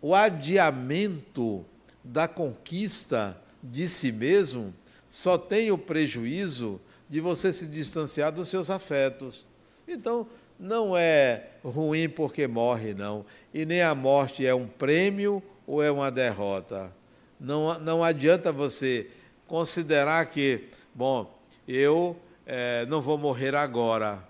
o 0.00 0.14
adiamento 0.14 1.64
da 2.04 2.28
conquista 2.28 3.36
de 3.62 3.88
si 3.88 4.12
mesmo 4.12 4.74
só 5.08 5.36
tem 5.36 5.70
o 5.70 5.78
prejuízo 5.78 6.80
de 7.12 7.20
você 7.20 7.52
se 7.52 7.66
distanciar 7.66 8.32
dos 8.32 8.48
seus 8.48 8.70
afetos. 8.70 9.44
Então, 9.86 10.26
não 10.58 10.96
é 10.96 11.50
ruim 11.62 12.08
porque 12.08 12.46
morre, 12.46 12.94
não. 12.94 13.26
E 13.52 13.66
nem 13.66 13.82
a 13.82 13.94
morte 13.94 14.46
é 14.46 14.54
um 14.54 14.66
prêmio 14.66 15.42
ou 15.66 15.82
é 15.82 15.90
uma 15.90 16.10
derrota. 16.10 16.90
Não, 17.38 17.78
não 17.80 18.02
adianta 18.02 18.50
você 18.50 19.10
considerar 19.46 20.24
que, 20.24 20.68
bom, 20.94 21.38
eu 21.68 22.16
é, 22.46 22.86
não 22.86 23.02
vou 23.02 23.18
morrer 23.18 23.54
agora. 23.54 24.26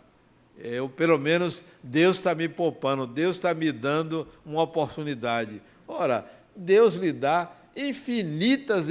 Eu, 0.59 0.88
pelo 0.88 1.16
menos, 1.16 1.64
Deus 1.85 2.16
está 2.16 2.35
me 2.35 2.49
poupando, 2.49 3.07
Deus 3.07 3.37
está 3.37 3.55
me 3.55 3.71
dando 3.71 4.27
uma 4.45 4.62
oportunidade. 4.62 5.62
Ora, 5.87 6.29
Deus 6.57 6.97
lhe 6.97 7.12
dá 7.12 7.49
infinitas 7.77 8.88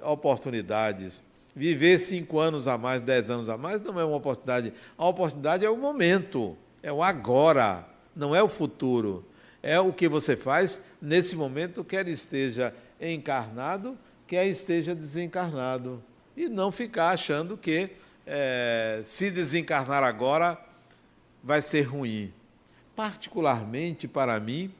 oportunidades. 0.00 1.31
Viver 1.54 1.98
cinco 1.98 2.38
anos 2.38 2.66
a 2.66 2.78
mais, 2.78 3.02
dez 3.02 3.28
anos 3.28 3.48
a 3.48 3.58
mais, 3.58 3.82
não 3.82 4.00
é 4.00 4.04
uma 4.04 4.16
oportunidade. 4.16 4.72
A 4.96 5.06
oportunidade 5.06 5.64
é 5.64 5.70
o 5.70 5.76
momento, 5.76 6.56
é 6.82 6.90
o 6.90 7.02
agora, 7.02 7.86
não 8.16 8.34
é 8.34 8.42
o 8.42 8.48
futuro. 8.48 9.24
É 9.62 9.78
o 9.78 9.92
que 9.92 10.08
você 10.08 10.36
faz 10.36 10.84
nesse 11.00 11.36
momento, 11.36 11.84
quer 11.84 12.08
esteja 12.08 12.74
encarnado, 13.00 13.96
quer 14.26 14.46
esteja 14.46 14.94
desencarnado. 14.94 16.02
E 16.36 16.48
não 16.48 16.72
ficar 16.72 17.10
achando 17.10 17.56
que 17.56 17.90
é, 18.26 19.02
se 19.04 19.30
desencarnar 19.30 20.02
agora 20.02 20.58
vai 21.42 21.60
ser 21.60 21.82
ruim. 21.82 22.32
Particularmente 22.96 24.08
para 24.08 24.40
mim, 24.40 24.72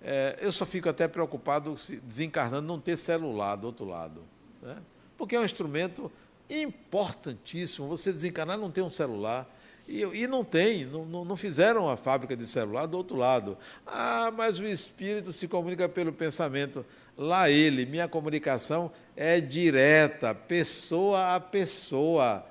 é, 0.00 0.38
eu 0.40 0.50
só 0.50 0.64
fico 0.64 0.88
até 0.88 1.06
preocupado 1.06 1.76
se 1.76 1.96
desencarnando 1.96 2.66
não 2.66 2.80
ter 2.80 2.96
celular 2.96 3.56
do 3.56 3.66
outro 3.66 3.84
lado. 3.84 4.22
Né? 4.62 4.76
Porque 5.18 5.36
é 5.36 5.40
um 5.40 5.44
instrumento 5.44 6.10
importantíssimo. 6.48 7.88
Você 7.88 8.10
desencarnar 8.10 8.56
não 8.56 8.70
tem 8.70 8.82
um 8.82 8.90
celular. 8.90 9.46
E, 9.86 10.02
e 10.02 10.26
não 10.26 10.44
tem, 10.44 10.84
não, 10.84 11.24
não, 11.24 11.36
fizeram 11.36 11.88
a 11.88 11.96
fábrica 11.96 12.36
de 12.36 12.46
celular 12.46 12.86
do 12.86 12.96
outro 12.96 13.16
lado. 13.16 13.58
Ah, 13.86 14.30
mas 14.34 14.58
o 14.58 14.64
espírito 14.64 15.32
se 15.32 15.48
comunica 15.48 15.88
pelo 15.88 16.12
pensamento. 16.12 16.84
Lá 17.16 17.50
ele, 17.50 17.84
minha 17.84 18.06
comunicação 18.06 18.92
é 19.16 19.40
direta, 19.40 20.34
pessoa 20.34 21.34
a 21.34 21.40
pessoa. 21.40 22.46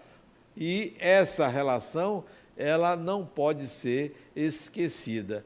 E 0.56 0.94
essa 1.00 1.48
relação, 1.48 2.26
ela 2.58 2.96
não 2.96 3.26
pode 3.26 3.68
ser 3.68 4.30
esquecida 4.36 5.46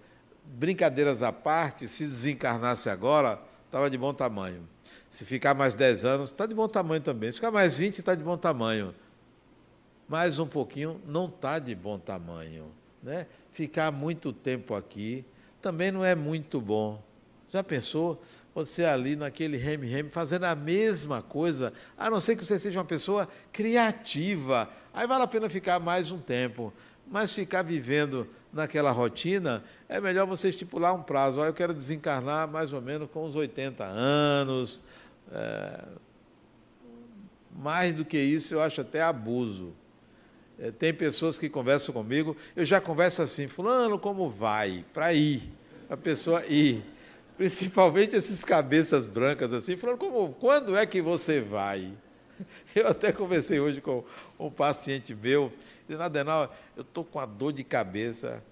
brincadeiras 0.51 1.23
à 1.23 1.31
parte, 1.31 1.87
se 1.87 2.03
desencarnasse 2.03 2.89
agora, 2.89 3.39
estava 3.65 3.89
de 3.89 3.97
bom 3.97 4.13
tamanho. 4.13 4.67
Se 5.09 5.25
ficar 5.25 5.53
mais 5.53 5.75
10 5.75 6.05
anos, 6.05 6.29
está 6.31 6.45
de 6.45 6.53
bom 6.53 6.67
tamanho 6.67 7.01
também. 7.01 7.31
Se 7.31 7.35
ficar 7.35 7.51
mais 7.51 7.77
20, 7.77 7.99
está 7.99 8.15
de 8.15 8.23
bom 8.23 8.37
tamanho. 8.37 8.93
Mais 10.07 10.39
um 10.39 10.47
pouquinho, 10.47 11.01
não 11.05 11.25
está 11.27 11.59
de 11.59 11.73
bom 11.75 11.97
tamanho. 11.97 12.71
Né? 13.01 13.27
Ficar 13.51 13.91
muito 13.91 14.31
tempo 14.31 14.75
aqui 14.75 15.25
também 15.61 15.91
não 15.91 16.03
é 16.03 16.15
muito 16.15 16.59
bom. 16.59 17.01
Já 17.47 17.63
pensou? 17.63 18.21
Você 18.55 18.83
ali 18.83 19.15
naquele 19.15 19.55
reme-reme 19.55 20.09
fazendo 20.09 20.45
a 20.45 20.55
mesma 20.55 21.21
coisa, 21.21 21.71
a 21.97 22.09
não 22.09 22.19
ser 22.19 22.35
que 22.35 22.45
você 22.45 22.59
seja 22.59 22.79
uma 22.79 22.85
pessoa 22.85 23.27
criativa. 23.51 24.69
Aí 24.93 25.05
vale 25.05 25.23
a 25.23 25.27
pena 25.27 25.49
ficar 25.49 25.79
mais 25.79 26.11
um 26.11 26.17
tempo. 26.17 26.73
Mas 27.07 27.33
ficar 27.33 27.61
vivendo 27.61 28.27
naquela 28.53 28.91
rotina, 28.91 29.63
é 29.87 29.99
melhor 30.01 30.25
você 30.27 30.49
estipular 30.49 30.93
um 30.93 31.01
prazo. 31.01 31.39
Eu 31.41 31.53
quero 31.53 31.73
desencarnar 31.73 32.47
mais 32.47 32.73
ou 32.73 32.81
menos 32.81 33.09
com 33.09 33.25
uns 33.25 33.35
80 33.35 33.83
anos. 33.83 34.81
É, 35.31 35.79
mais 37.55 37.93
do 37.93 38.05
que 38.05 38.17
isso, 38.17 38.53
eu 38.53 38.61
acho 38.61 38.81
até 38.81 39.01
abuso. 39.01 39.73
É, 40.59 40.71
tem 40.71 40.93
pessoas 40.93 41.39
que 41.39 41.49
conversam 41.49 41.93
comigo, 41.93 42.37
eu 42.55 42.63
já 42.63 42.79
converso 42.79 43.21
assim, 43.21 43.47
fulano, 43.47 43.97
como 43.97 44.29
vai? 44.29 44.85
Para 44.93 45.13
ir, 45.13 45.41
a 45.89 45.97
pessoa 45.97 46.45
ir. 46.45 46.83
Principalmente 47.37 48.15
esses 48.15 48.43
cabeças 48.43 49.05
brancas 49.05 49.51
assim, 49.53 49.75
falando, 49.75 49.97
como, 49.97 50.33
quando 50.33 50.77
é 50.77 50.85
que 50.85 51.01
você 51.01 51.41
vai? 51.41 51.91
Eu 52.75 52.87
até 52.87 53.11
conversei 53.11 53.59
hoje 53.59 53.81
com 53.81 54.03
um 54.39 54.49
paciente 54.49 55.15
meu, 55.15 55.51
dizendo, 55.91 56.03
Adenal, 56.03 56.55
eu 56.75 56.81
estou 56.81 57.03
com 57.03 57.19
a 57.19 57.25
dor 57.25 57.53
de 57.53 57.63
cabeça. 57.63 58.43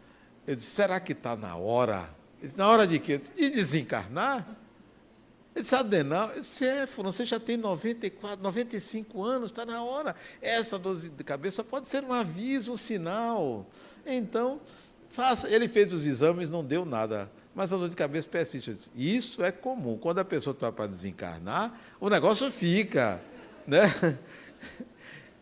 Eu 0.45 0.56
disse, 0.56 0.71
será 0.71 0.99
que 0.99 1.13
está 1.13 1.36
na 1.36 1.56
hora? 1.56 2.10
Ele 2.39 2.47
disse, 2.47 2.58
na 2.58 2.67
hora 2.67 2.86
de 2.86 2.99
quê? 2.99 3.17
Disse, 3.17 3.34
de 3.34 3.49
desencarnar? 3.49 4.47
Ele 5.56 5.63
disse, 5.63 5.75
Adenal, 5.75 6.30
eu 6.32 6.39
disse, 6.39 6.65
é, 6.65 6.86
você 6.86 7.25
já 7.25 7.39
tem 7.39 7.58
94, 7.58 8.41
95 8.41 9.23
anos, 9.23 9.52
está 9.52 9.65
na 9.65 9.82
hora. 9.84 10.15
Essa 10.41 10.78
dor 10.78 10.95
de 10.97 11.23
cabeça 11.23 11.63
pode 11.63 11.88
ser 11.88 12.04
um 12.04 12.13
aviso, 12.13 12.73
um 12.73 12.78
sinal. 12.78 13.65
Então, 14.06 14.60
faça. 15.10 15.49
Ele 15.49 15.67
fez 15.67 15.93
os 15.93 16.06
exames, 16.06 16.49
não 16.49 16.63
deu 16.63 16.86
nada 16.86 17.30
mas 17.60 17.73
a 17.73 17.78
dor 17.78 17.89
de 17.89 17.95
cabeça 17.95 18.25
persiste. 18.25 18.73
Isso 18.95 19.43
é 19.43 19.52
comum. 19.52 19.97
Quando 19.97 20.19
a 20.19 20.23
pessoa 20.23 20.54
está 20.54 20.71
para 20.71 20.88
desencarnar, 20.88 21.78
o 21.99 22.10
negócio 22.10 22.49
fica. 22.49 23.19
Né? 23.67 23.84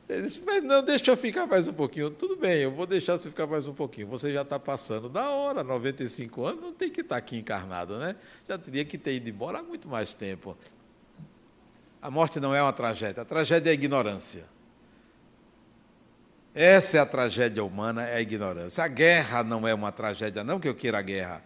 Ele 0.10 0.22
disse, 0.22 0.41
mas 0.46 0.63
não, 0.63 0.82
deixa 0.82 1.12
eu 1.12 1.17
ficar 1.17 1.46
mais 1.46 1.67
um 1.67 1.74
pouquinho. 1.74 2.10
Tudo 2.10 2.38
bem, 2.38 2.62
eu 2.62 2.72
vou 2.72 2.86
deixar 2.86 3.17
você 3.17 3.30
ficar 3.30 3.46
mais 3.46 3.67
um 3.67 3.74
pouquinho. 3.74 4.08
Você 4.08 4.32
já 4.32 4.41
está 4.41 4.58
passando 4.58 5.10
da 5.10 5.30
hora, 5.30 5.63
95 5.63 6.46
anos, 6.46 6.62
não 6.62 6.74
tem 6.74 6.89
que 6.89 7.02
estar 7.02 7.15
tá 7.15 7.20
aqui 7.20 7.38
encarnado, 7.38 7.98
né? 7.98 8.15
Já 8.48 8.58
teria 8.58 8.86
que 8.86 8.98
ter 8.98 9.15
ido 9.15 9.30
embora 9.30 9.60
há 9.60 9.63
muito 9.63 9.89
mais 9.89 10.13
tempo. 10.13 10.58
A 12.02 12.10
morte 12.10 12.39
não 12.39 12.56
é 12.56 12.62
uma 12.62 12.72
tragédia, 12.72 13.22
a 13.24 13.26
tragédia 13.26 13.70
é 13.70 13.72
a 13.72 13.74
ignorância. 13.74 14.46
Essa 16.56 16.98
é 16.98 17.00
a 17.02 17.06
tragédia 17.06 17.63
humana, 17.63 18.08
é 18.08 18.15
a 18.15 18.22
ignorância. 18.22 18.84
A 18.84 18.88
guerra 18.88 19.43
não 19.43 19.67
é 19.67 19.74
uma 19.74 19.91
tragédia, 19.91 20.43
não 20.43 20.60
que 20.60 20.70
eu 20.70 20.74
queira 20.74 21.00
a 21.00 21.02
guerra. 21.02 21.43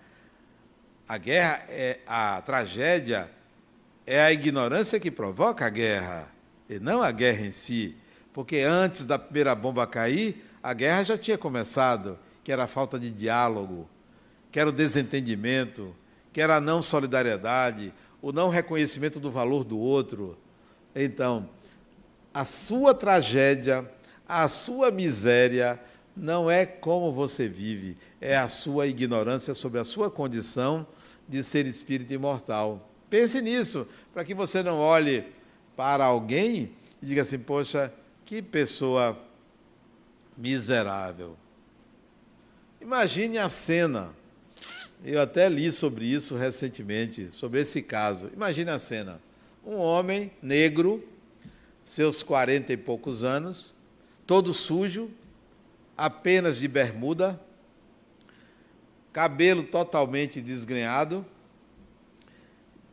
A 1.08 1.18
guerra 1.18 1.66
é 1.68 2.00
a 2.06 2.42
tragédia 2.42 3.30
é 4.06 4.22
a 4.22 4.32
ignorância 4.32 5.00
que 5.00 5.12
provoca 5.12 5.66
a 5.66 5.70
guerra, 5.70 6.32
e 6.70 6.80
não 6.80 7.02
a 7.02 7.12
guerra 7.12 7.46
em 7.46 7.52
si. 7.52 7.96
Porque 8.34 8.58
antes 8.58 9.06
da 9.06 9.20
primeira 9.20 9.54
bomba 9.54 9.86
cair, 9.86 10.46
a 10.64 10.74
guerra 10.74 11.04
já 11.04 11.18
tinha 11.18 11.38
começado, 11.38 12.18
que 12.44 12.52
era 12.52 12.64
a 12.64 12.68
falta 12.68 13.00
de 13.00 13.12
diálogo, 13.12 13.90
que 14.52 14.60
era 14.60 14.70
o 14.70 14.74
desentendimento, 14.74 15.96
que 16.32 16.42
era 16.42 16.58
a 16.58 16.62
não 16.62 16.82
solidariedade, 16.82 17.94
o 18.22 18.32
não 18.32 18.50
reconhecimento 18.50 19.20
do 19.20 19.32
valor 19.32 19.64
do 19.64 19.78
outro. 19.78 20.38
Então, 20.96 21.50
a 22.34 22.46
sua 22.46 22.94
tragédia, 22.94 23.90
a 24.28 24.48
sua 24.48 24.92
miséria, 24.92 25.80
não 26.16 26.50
é 26.50 26.66
como 26.66 27.12
você 27.12 27.48
vive, 27.48 27.98
é 28.20 28.38
a 28.38 28.50
sua 28.50 28.88
ignorância 28.88 29.54
sobre 29.54 29.80
a 29.80 29.84
sua 29.84 30.12
condição 30.12 30.86
de 31.28 31.44
ser 31.44 31.66
espírito 31.66 32.14
imortal. 32.14 32.90
Pense 33.10 33.42
nisso, 33.42 33.88
para 34.14 34.24
que 34.24 34.34
você 34.34 34.62
não 34.62 34.78
olhe 34.78 35.26
para 35.76 36.06
alguém 36.06 36.72
e 37.02 37.06
diga 37.06 37.22
assim: 37.22 37.40
poxa, 37.40 37.92
que 38.32 38.42
pessoa 38.42 39.22
miserável. 40.38 41.36
Imagine 42.80 43.40
a 43.40 43.50
cena. 43.50 44.16
Eu 45.04 45.20
até 45.20 45.50
li 45.50 45.70
sobre 45.70 46.06
isso 46.06 46.38
recentemente, 46.38 47.30
sobre 47.30 47.60
esse 47.60 47.82
caso. 47.82 48.32
Imagine 48.34 48.70
a 48.70 48.80
cena. 48.80 49.22
Um 49.66 49.76
homem 49.76 50.32
negro, 50.42 51.06
seus 51.84 52.24
quarenta 52.24 52.72
e 52.72 52.78
poucos 52.78 53.26
anos, 53.26 53.74
todo 54.26 54.54
sujo, 54.54 55.12
apenas 55.98 56.60
de 56.60 56.70
bermuda, 56.70 57.38
cabelo 59.12 59.62
totalmente 59.62 60.40
desgrenhado, 60.40 61.26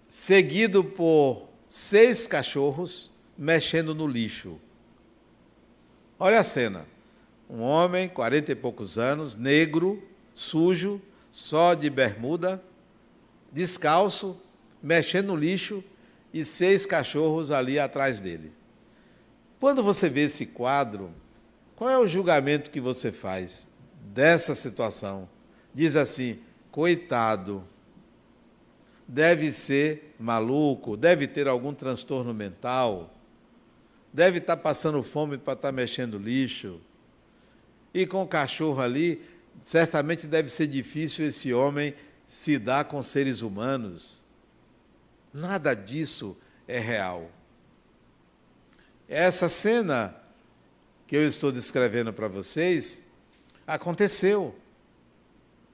seguido 0.09 0.83
por 0.83 1.49
seis 1.69 2.27
cachorros 2.27 3.13
mexendo 3.39 3.95
no 3.95 4.05
lixo. 4.05 4.59
Olha 6.19 6.41
a 6.41 6.45
cena. 6.45 6.85
Um 7.49 7.61
homem, 7.61 8.09
quarenta 8.09 8.51
e 8.51 8.55
poucos 8.55 8.99
anos, 8.99 9.37
negro, 9.37 10.03
sujo, 10.35 11.01
só 11.31 11.75
de 11.75 11.89
bermuda, 11.89 12.63
descalço, 13.53 14.41
mexendo 14.83 15.29
no 15.29 15.37
lixo 15.37 15.83
e 16.35 16.45
seis 16.45 16.85
cachorros 16.85 17.51
ali 17.51 17.79
atrás 17.79 18.19
dele. 18.19 18.53
Quando 19.61 19.83
você 19.83 20.09
vê 20.09 20.23
esse 20.23 20.47
quadro, 20.47 21.11
qual 21.77 21.89
é 21.89 21.99
o 21.99 22.07
julgamento 22.07 22.71
que 22.71 22.81
você 22.81 23.13
faz 23.13 23.69
dessa 24.13 24.55
situação? 24.55 25.29
Diz 25.73 25.95
assim: 25.95 26.41
coitado, 26.71 27.63
deve 29.07 29.53
ser 29.53 30.15
maluco, 30.19 30.97
deve 30.97 31.29
ter 31.29 31.47
algum 31.47 31.73
transtorno 31.73 32.35
mental, 32.35 33.15
deve 34.13 34.39
estar 34.39 34.57
passando 34.57 35.03
fome 35.03 35.39
para 35.39 35.55
estar 35.55 35.73
mexendo 35.73 36.19
lixo. 36.19 36.81
E 37.93 38.07
com 38.07 38.23
o 38.23 38.29
cachorro 38.29 38.81
ali, 38.81 39.23
certamente 39.63 40.27
deve 40.27 40.49
ser 40.49 40.67
difícil 40.67 41.27
esse 41.27 41.53
homem 41.53 41.95
se 42.27 42.59
dar 42.59 42.85
com 42.85 43.03
seres 43.03 43.43
humanos. 43.43 44.23
Nada 45.33 45.75
disso 45.75 46.39
é 46.67 46.79
real. 46.79 47.31
Essa 49.09 49.49
cena 49.49 50.15
que 51.07 51.17
eu 51.17 51.27
estou 51.27 51.51
descrevendo 51.51 52.13
para 52.13 52.29
vocês 52.29 53.11
aconteceu. 53.67 54.55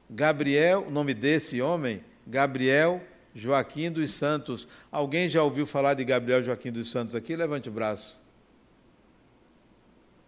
Gabriel, 0.09 0.85
o 0.87 0.91
nome 0.91 1.13
desse 1.13 1.61
homem, 1.61 2.05
Gabriel 2.27 3.03
Joaquim 3.35 3.91
dos 3.91 4.13
Santos. 4.13 4.69
Alguém 4.93 5.29
já 5.29 5.43
ouviu 5.43 5.67
falar 5.67 5.95
de 5.95 6.05
Gabriel 6.05 6.43
Joaquim 6.43 6.71
dos 6.71 6.91
Santos 6.91 7.17
aqui? 7.17 7.35
Levante 7.35 7.69
o 7.69 7.73
braço. 7.73 8.24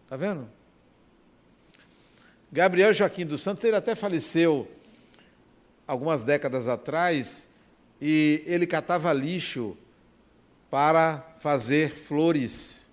Está 0.07 0.17
vendo? 0.17 0.49
Gabriel 2.53 2.95
Joaquim 2.95 3.27
dos 3.27 3.41
Santos, 3.41 3.65
ele 3.65 3.75
até 3.75 3.97
faleceu 3.97 4.71
algumas 5.85 6.23
décadas 6.23 6.69
atrás 6.69 7.49
e 8.01 8.41
ele 8.47 8.69
catava 8.69 9.13
lixo 9.13 9.77
para 10.71 11.19
fazer 11.41 11.91
flores 11.91 12.93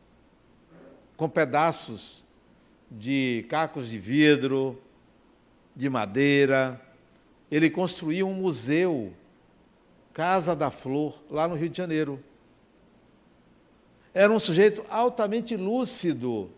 com 1.15 1.30
pedaços 1.30 2.23
de 2.89 3.45
cacos 3.47 3.89
de 3.89 3.99
vidro, 3.99 4.82
de 5.76 5.91
madeira. 5.91 6.82
Ele 7.52 7.69
construía 7.69 8.26
um 8.26 8.34
museu 8.34 9.13
Casa 10.15 10.56
da 10.56 10.71
Flor, 10.71 11.21
lá 11.30 11.47
no 11.47 11.54
Rio 11.54 11.69
de 11.69 11.78
Janeiro. 11.78 12.19
Era 14.15 14.34
um 14.34 14.39
sujeito 14.39 14.84
altamente 14.89 15.56
lúcido 15.56 16.49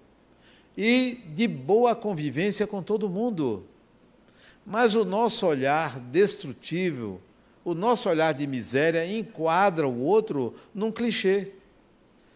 e 0.78 1.20
de 1.34 1.48
boa 1.48 1.96
convivência 1.96 2.68
com 2.68 2.82
todo 2.82 3.10
mundo. 3.10 3.64
Mas 4.66 4.96
o 4.96 5.06
nosso 5.06 5.46
olhar 5.46 6.00
destrutivo, 6.00 7.22
o 7.64 7.74
nosso 7.74 8.10
olhar 8.10 8.34
de 8.34 8.48
miséria 8.48 9.06
enquadra 9.06 9.88
o 9.88 10.02
outro 10.02 10.56
num 10.74 10.92
clichê. 10.92 11.52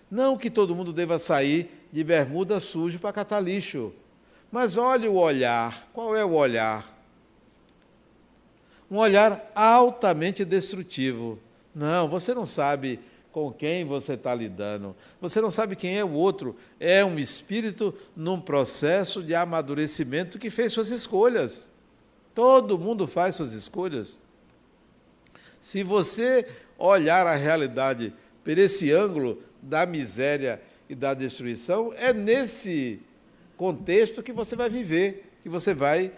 Não 0.09 0.37
que 0.37 0.49
todo 0.49 0.75
mundo 0.75 0.93
deva 0.93 1.19
sair 1.19 1.87
de 1.91 2.03
bermuda 2.03 2.59
sujo 2.59 2.99
para 2.99 3.13
catar 3.13 3.39
lixo. 3.39 3.91
Mas 4.51 4.77
olhe 4.77 5.07
o 5.07 5.15
olhar. 5.15 5.87
Qual 5.93 6.15
é 6.15 6.23
o 6.23 6.33
olhar? 6.33 6.99
um 8.89 8.97
olhar 8.97 9.51
altamente 9.53 10.43
destrutivo. 10.43 11.39
Não, 11.73 12.09
você 12.09 12.33
não 12.33 12.45
sabe 12.45 12.99
com 13.31 13.51
quem 13.51 13.85
você 13.85 14.13
está 14.13 14.33
lidando, 14.33 14.95
você 15.21 15.39
não 15.39 15.51
sabe 15.51 15.75
quem 15.75 15.97
é 15.97 16.03
o 16.03 16.11
outro. 16.11 16.55
É 16.79 17.05
um 17.05 17.19
espírito 17.19 17.93
num 18.15 18.39
processo 18.39 19.21
de 19.21 19.35
amadurecimento 19.35 20.39
que 20.39 20.49
fez 20.49 20.73
suas 20.73 20.89
escolhas. 20.89 21.69
Todo 22.33 22.79
mundo 22.79 23.07
faz 23.07 23.35
suas 23.35 23.53
escolhas. 23.53 24.19
Se 25.59 25.83
você 25.83 26.47
olhar 26.77 27.27
a 27.27 27.35
realidade 27.35 28.13
por 28.43 28.57
esse 28.57 28.91
ângulo 28.91 29.41
da 29.61 29.85
miséria 29.85 30.61
e 30.87 30.95
da 30.95 31.13
destruição, 31.13 31.93
é 31.95 32.13
nesse 32.13 33.01
contexto 33.57 34.23
que 34.23 34.31
você 34.31 34.55
vai 34.55 34.69
viver, 34.69 35.33
que 35.43 35.49
você 35.49 35.73
vai 35.73 36.11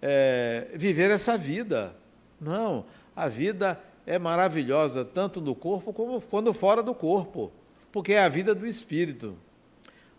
é, 0.00 0.68
viver 0.74 1.10
essa 1.10 1.36
vida. 1.36 1.94
Não, 2.40 2.86
a 3.14 3.28
vida 3.28 3.80
é 4.06 4.18
maravilhosa 4.18 5.04
tanto 5.04 5.40
no 5.40 5.54
corpo 5.54 5.92
como 5.92 6.20
quando 6.20 6.54
fora 6.54 6.82
do 6.82 6.94
corpo, 6.94 7.50
porque 7.90 8.12
é 8.12 8.22
a 8.22 8.28
vida 8.28 8.54
do 8.54 8.66
espírito. 8.66 9.36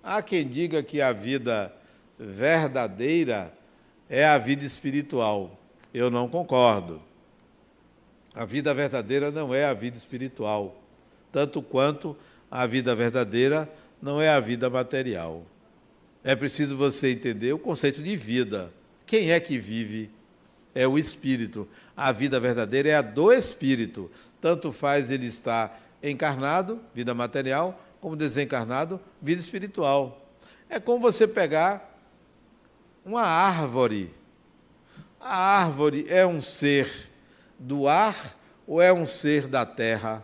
Há 0.04 0.21
quem 0.21 0.47
diga 0.47 0.84
que 0.84 1.02
a 1.02 1.13
vida 1.13 1.73
verdadeira 2.19 3.54
é 4.10 4.26
a 4.26 4.38
vida 4.38 4.65
espiritual. 4.65 5.58
Eu 5.93 6.11
não 6.11 6.28
concordo. 6.28 7.01
A 8.36 8.45
vida 8.45 8.74
verdadeira 8.74 9.32
não 9.32 9.53
é 9.53 9.66
a 9.66 9.74
vida 9.74 9.97
espiritual, 9.97 10.80
tanto 11.32 11.61
quanto 11.61 12.16
a 12.51 12.68
vida 12.68 12.95
verdadeira 12.95 13.72
não 14.01 14.22
é 14.22 14.30
a 14.30 14.39
vida 14.39 14.70
material. 14.70 15.43
É 16.24 16.36
preciso 16.36 16.78
você 16.78 17.11
entender 17.11 17.53
o 17.53 17.59
conceito 17.59 18.03
de 18.03 18.16
vida. 18.16 18.72
Quem 19.05 19.32
é 19.32 19.39
que 19.39 19.57
vive? 19.57 20.11
É 20.78 20.88
o 20.88 20.97
espírito 20.97 21.67
a 21.97 22.11
vida 22.11 22.39
verdadeira 22.39 22.89
é 22.89 22.95
a 22.95 23.01
do 23.01 23.34
espírito. 23.34 24.11
Tanto 24.39 24.71
faz 24.71 25.09
ele 25.09 25.25
estar 25.25 25.82
encarnado, 26.01 26.80
vida 26.93 27.11
material, 27.15 27.84
como 27.99 28.15
desencarnado, 28.15 29.01
vida 29.19 29.41
espiritual. 29.41 30.23
É 30.69 30.80
como 30.80 31.01
você 31.01 31.28
pegar 31.28 31.99
uma 33.03 33.23
árvore. 33.23 34.13
A 35.19 35.63
árvore 35.63 36.05
é 36.07 36.23
um 36.23 36.39
ser 36.39 37.09
do 37.57 37.88
ar 37.88 38.38
ou 38.67 38.80
é 38.80 38.93
um 38.93 39.07
ser 39.07 39.47
da 39.47 39.65
terra? 39.65 40.23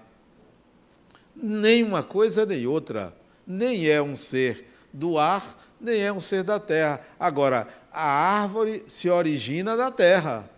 Nem 1.35 1.81
uma 1.81 2.03
coisa 2.03 2.45
nem 2.45 2.67
outra. 2.67 3.15
Nem 3.47 3.87
é 3.89 3.99
um 3.99 4.15
ser 4.15 4.71
do 4.93 5.17
ar, 5.17 5.57
nem 5.81 6.01
é 6.01 6.13
um 6.13 6.19
ser 6.19 6.43
da 6.43 6.59
terra. 6.59 7.01
Agora, 7.19 7.67
a 7.93 8.41
árvore 8.41 8.83
se 8.87 9.09
origina 9.09 9.77
da 9.77 9.91
terra 9.91 10.49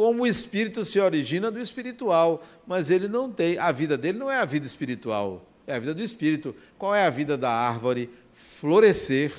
como 0.00 0.22
o 0.22 0.26
espírito 0.26 0.82
se 0.82 0.98
origina 0.98 1.50
do 1.50 1.60
espiritual, 1.60 2.42
mas 2.66 2.90
ele 2.90 3.06
não 3.06 3.30
tem, 3.30 3.58
a 3.58 3.70
vida 3.70 3.98
dele 3.98 4.18
não 4.18 4.30
é 4.30 4.38
a 4.38 4.46
vida 4.46 4.64
espiritual, 4.64 5.46
é 5.66 5.74
a 5.74 5.78
vida 5.78 5.92
do 5.92 6.02
espírito. 6.02 6.56
Qual 6.78 6.94
é 6.94 7.04
a 7.04 7.10
vida 7.10 7.36
da 7.36 7.50
árvore? 7.50 8.08
Florescer. 8.32 9.30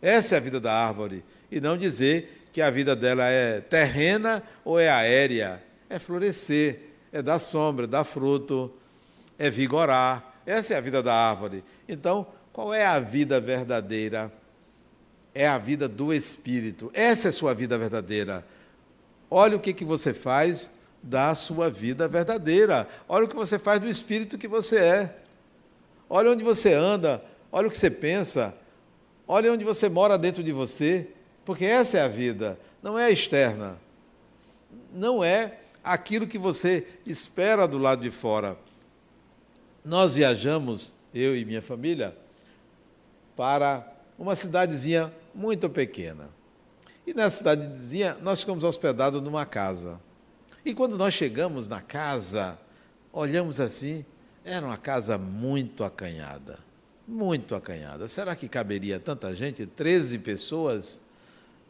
Essa 0.00 0.36
é 0.36 0.38
a 0.38 0.40
vida 0.40 0.60
da 0.60 0.72
árvore. 0.72 1.24
E 1.50 1.60
não 1.60 1.76
dizer 1.76 2.46
que 2.52 2.62
a 2.62 2.70
vida 2.70 2.94
dela 2.94 3.24
é 3.24 3.60
terrena 3.60 4.40
ou 4.64 4.78
é 4.78 4.88
aérea. 4.88 5.60
É 5.90 5.98
florescer, 5.98 6.80
é 7.10 7.20
dar 7.20 7.40
sombra, 7.40 7.88
dar 7.88 8.04
fruto, 8.04 8.72
é 9.36 9.50
vigorar. 9.50 10.40
Essa 10.46 10.74
é 10.74 10.76
a 10.76 10.80
vida 10.80 11.02
da 11.02 11.12
árvore. 11.12 11.64
Então, 11.88 12.24
qual 12.52 12.72
é 12.72 12.86
a 12.86 13.00
vida 13.00 13.40
verdadeira? 13.40 14.32
É 15.34 15.46
a 15.46 15.58
vida 15.58 15.88
do 15.88 16.12
Espírito. 16.12 16.90
Essa 16.94 17.28
é 17.28 17.30
a 17.30 17.32
sua 17.32 17.54
vida 17.54 17.78
verdadeira. 17.78 18.44
Olha 19.30 19.56
o 19.56 19.60
que, 19.60 19.72
que 19.72 19.84
você 19.84 20.12
faz 20.12 20.78
da 21.02 21.34
sua 21.34 21.70
vida 21.70 22.08
verdadeira. 22.08 22.88
Olha 23.08 23.24
o 23.24 23.28
que 23.28 23.36
você 23.36 23.58
faz 23.58 23.80
do 23.80 23.88
Espírito 23.88 24.38
que 24.38 24.48
você 24.48 24.78
é. 24.78 25.16
Olha 26.08 26.30
onde 26.30 26.42
você 26.42 26.72
anda. 26.72 27.22
Olha 27.52 27.68
o 27.68 27.70
que 27.70 27.78
você 27.78 27.90
pensa. 27.90 28.54
Olha 29.26 29.52
onde 29.52 29.64
você 29.64 29.88
mora 29.88 30.18
dentro 30.18 30.42
de 30.42 30.52
você. 30.52 31.08
Porque 31.44 31.64
essa 31.64 31.98
é 31.98 32.02
a 32.02 32.08
vida. 32.08 32.58
Não 32.82 32.98
é 32.98 33.04
a 33.04 33.10
externa. 33.10 33.76
Não 34.92 35.22
é 35.22 35.58
aquilo 35.84 36.26
que 36.26 36.38
você 36.38 36.86
espera 37.06 37.66
do 37.66 37.78
lado 37.78 38.02
de 38.02 38.10
fora. 38.10 38.56
Nós 39.84 40.14
viajamos, 40.14 40.92
eu 41.14 41.36
e 41.36 41.44
minha 41.44 41.62
família, 41.62 42.14
para 43.36 43.86
uma 44.18 44.34
cidadezinha 44.34 45.12
muito 45.34 45.70
pequena. 45.70 46.28
E 47.06 47.14
nessa 47.14 47.38
cidadezinha 47.38 48.16
nós 48.20 48.40
ficamos 48.40 48.64
hospedados 48.64 49.22
numa 49.22 49.46
casa. 49.46 50.00
E 50.64 50.74
quando 50.74 50.98
nós 50.98 51.14
chegamos 51.14 51.68
na 51.68 51.80
casa, 51.80 52.58
olhamos 53.12 53.60
assim, 53.60 54.04
era 54.44 54.66
uma 54.66 54.76
casa 54.76 55.16
muito 55.16 55.84
acanhada. 55.84 56.58
Muito 57.06 57.54
acanhada. 57.54 58.08
Será 58.08 58.34
que 58.36 58.48
caberia 58.48 59.00
tanta 59.00 59.34
gente? 59.34 59.64
Treze 59.64 60.18
pessoas? 60.18 61.00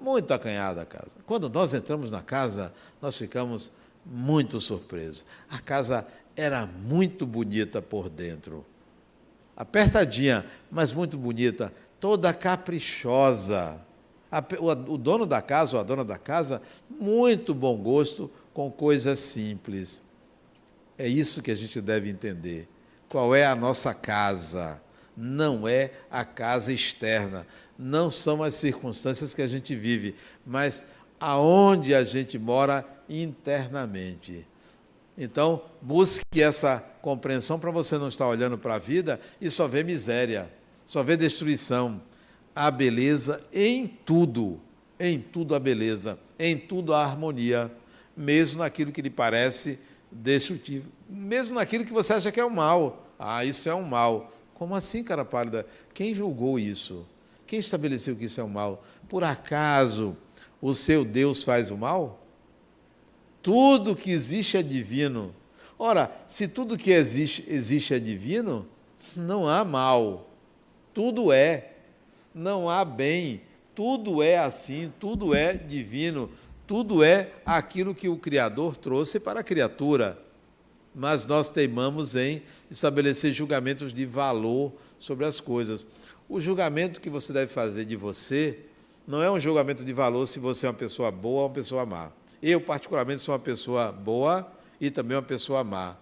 Muito 0.01 0.33
acanhada 0.33 0.83
a 0.83 0.87
casa. 0.87 1.13
Quando 1.27 1.49
nós 1.49 1.75
entramos 1.75 2.11
na 2.11 2.23
casa, 2.23 2.73
nós 3.01 3.17
ficamos 3.17 3.71
muito 4.05 4.61
surpresos. 4.61 5.25
A 5.51 5.59
casa 5.59 6.07
era 6.35 6.67
muito 6.67 7.27
bonita 7.27 7.83
por 7.83 8.09
dentro 8.09 8.65
apertadinha, 9.59 10.47
mas 10.71 10.93
muito 10.93 11.19
bonita, 11.19 11.73
toda 12.01 12.33
caprichosa. 12.33 13.81
o, 14.61 14.99
dono 14.99 15.27
da 15.27 15.41
casa 15.41 15.77
ou 15.77 15.81
a 15.81 15.85
dona 15.85 16.05
da 16.05 16.19
casa, 16.19 16.63
muito 16.89 17.55
bom 17.55 17.77
gosto 17.77 18.31
com 18.53 18.71
coisas 18.71 19.19
simples. 19.19 20.03
É 20.97 21.07
isso 21.07 21.43
que 21.43 21.51
a 21.51 21.55
gente 21.55 21.81
deve 21.81 22.11
entender. 22.11 22.69
Qual 23.09 23.35
é 23.35 23.47
a 23.47 23.55
nossa 23.55 23.95
casa? 23.95 24.81
Não 25.17 25.67
é 25.67 25.93
a 26.11 26.25
casa 26.25 26.73
externa, 26.73 27.47
não 27.79 28.11
são 28.11 28.43
as 28.43 28.55
circunstâncias 28.55 29.35
que 29.35 29.43
a 29.43 29.47
gente 29.47 29.75
vive, 29.75 30.15
mas 30.47 30.87
aonde 31.19 31.95
a 31.95 32.05
gente 32.05 32.39
mora 32.39 32.85
internamente. 33.09 34.47
Então, 35.17 35.63
busque 35.83 36.41
essa 36.41 36.79
compreensão 37.03 37.59
para 37.59 37.73
você 37.73 37.99
não 37.99 38.09
estar 38.09 38.29
olhando 38.29 38.57
para 38.57 38.75
a 38.75 38.79
vida 38.79 39.21
e 39.41 39.51
só 39.51 39.67
ver 39.67 39.85
miséria, 39.85 40.49
só 40.89 41.03
ver 41.03 41.19
destruição. 41.19 42.01
A 42.57 42.71
beleza 42.71 43.47
em 43.53 43.87
tudo, 43.87 44.59
em 44.99 45.21
tudo 45.21 45.55
a 45.55 45.61
beleza, 45.61 46.19
em 46.37 46.57
tudo 46.57 46.93
a 46.93 47.05
harmonia, 47.05 47.71
mesmo 48.17 48.63
naquilo 48.63 48.91
que 48.91 49.03
lhe 49.03 49.11
parece 49.11 49.79
destrutivo, 50.11 50.91
mesmo 51.09 51.57
naquilo 51.57 51.85
que 51.85 51.93
você 51.93 52.15
acha 52.15 52.33
que 52.33 52.41
é 52.41 52.45
o 52.45 52.51
mal. 52.51 53.07
Ah, 53.17 53.45
isso 53.45 53.69
é 53.69 53.75
um 53.75 53.85
mal. 53.85 54.33
Como 54.55 54.75
assim, 54.75 55.05
cara 55.05 55.25
pálida? 55.25 55.65
Quem 55.95 56.15
julgou 56.15 56.59
isso? 56.59 57.07
Quem 57.47 57.61
estabeleceu 57.61 58.17
que 58.17 58.25
isso 58.25 58.41
é 58.41 58.45
um 58.45 58.49
mal? 58.49 58.83
Por 59.09 59.23
acaso 59.23 60.17
o 60.61 60.75
seu 60.75 61.05
Deus 61.05 61.45
faz 61.45 61.71
o 61.71 61.77
mal? 61.77 62.27
Tudo 63.43 63.95
que 63.95 64.11
existe 64.11 64.57
é 64.57 64.63
divino. 64.63 65.35
Ora, 65.79 66.11
se 66.27 66.49
tudo 66.49 66.79
que 66.79 66.91
existe, 66.91 67.45
existe 67.47 67.95
é 67.95 67.99
divino, 68.01 68.67
não 69.15 69.47
há 69.47 69.65
mal. 69.65 70.28
Tudo 70.99 71.31
é. 71.31 71.75
Não 72.35 72.69
há 72.69 72.85
bem. 72.85 73.43
Tudo 73.73 74.21
é 74.21 74.37
assim, 74.37 74.93
tudo 74.99 75.33
é 75.33 75.53
divino. 75.55 76.29
Tudo 76.67 77.05
é 77.05 77.31
aquilo 77.47 77.95
que 77.95 78.09
o 78.09 78.17
Criador 78.17 78.77
trouxe 78.77 79.21
para 79.21 79.39
a 79.39 79.45
criatura. 79.45 80.21
Mas 80.93 81.25
nós 81.25 81.49
teimamos 81.49 82.17
em 82.17 82.43
estabelecer 82.69 83.33
julgamentos 83.33 83.93
de 83.93 84.05
valor 84.05 84.73
sobre 84.99 85.25
as 85.25 85.39
coisas. 85.39 85.87
O 86.29 86.41
julgamento 86.41 87.01
que 87.01 87.09
você 87.09 87.33
deve 87.33 87.53
fazer 87.53 87.85
de 87.85 87.95
você 87.95 88.59
não 89.07 89.23
é 89.23 89.31
um 89.31 89.39
julgamento 89.39 89.85
de 89.85 89.93
valor 89.93 90.27
se 90.27 90.41
você 90.41 90.67
é 90.67 90.69
uma 90.69 90.75
pessoa 90.75 91.13
boa 91.13 91.43
ou 91.43 91.47
uma 91.47 91.55
pessoa 91.55 91.87
má. 91.87 92.11
Eu, 92.43 92.61
particularmente, 92.61 93.23
sou 93.23 93.33
uma 93.33 93.39
pessoa 93.39 93.93
boa 93.93 94.51
e 94.81 94.91
também 94.91 95.17
uma 95.17 95.23
pessoa 95.23 95.63
má. 95.63 95.97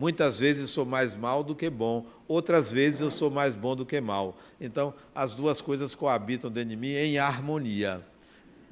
Muitas 0.00 0.38
vezes 0.38 0.70
sou 0.70 0.86
mais 0.86 1.14
mal 1.14 1.44
do 1.44 1.54
que 1.54 1.68
bom, 1.68 2.06
outras 2.26 2.72
vezes 2.72 3.02
eu 3.02 3.10
sou 3.10 3.30
mais 3.30 3.54
bom 3.54 3.76
do 3.76 3.84
que 3.84 4.00
mal. 4.00 4.34
Então, 4.58 4.94
as 5.14 5.34
duas 5.34 5.60
coisas 5.60 5.94
coabitam 5.94 6.50
dentro 6.50 6.70
de 6.70 6.76
mim 6.76 6.92
em 6.92 7.18
harmonia. 7.18 8.02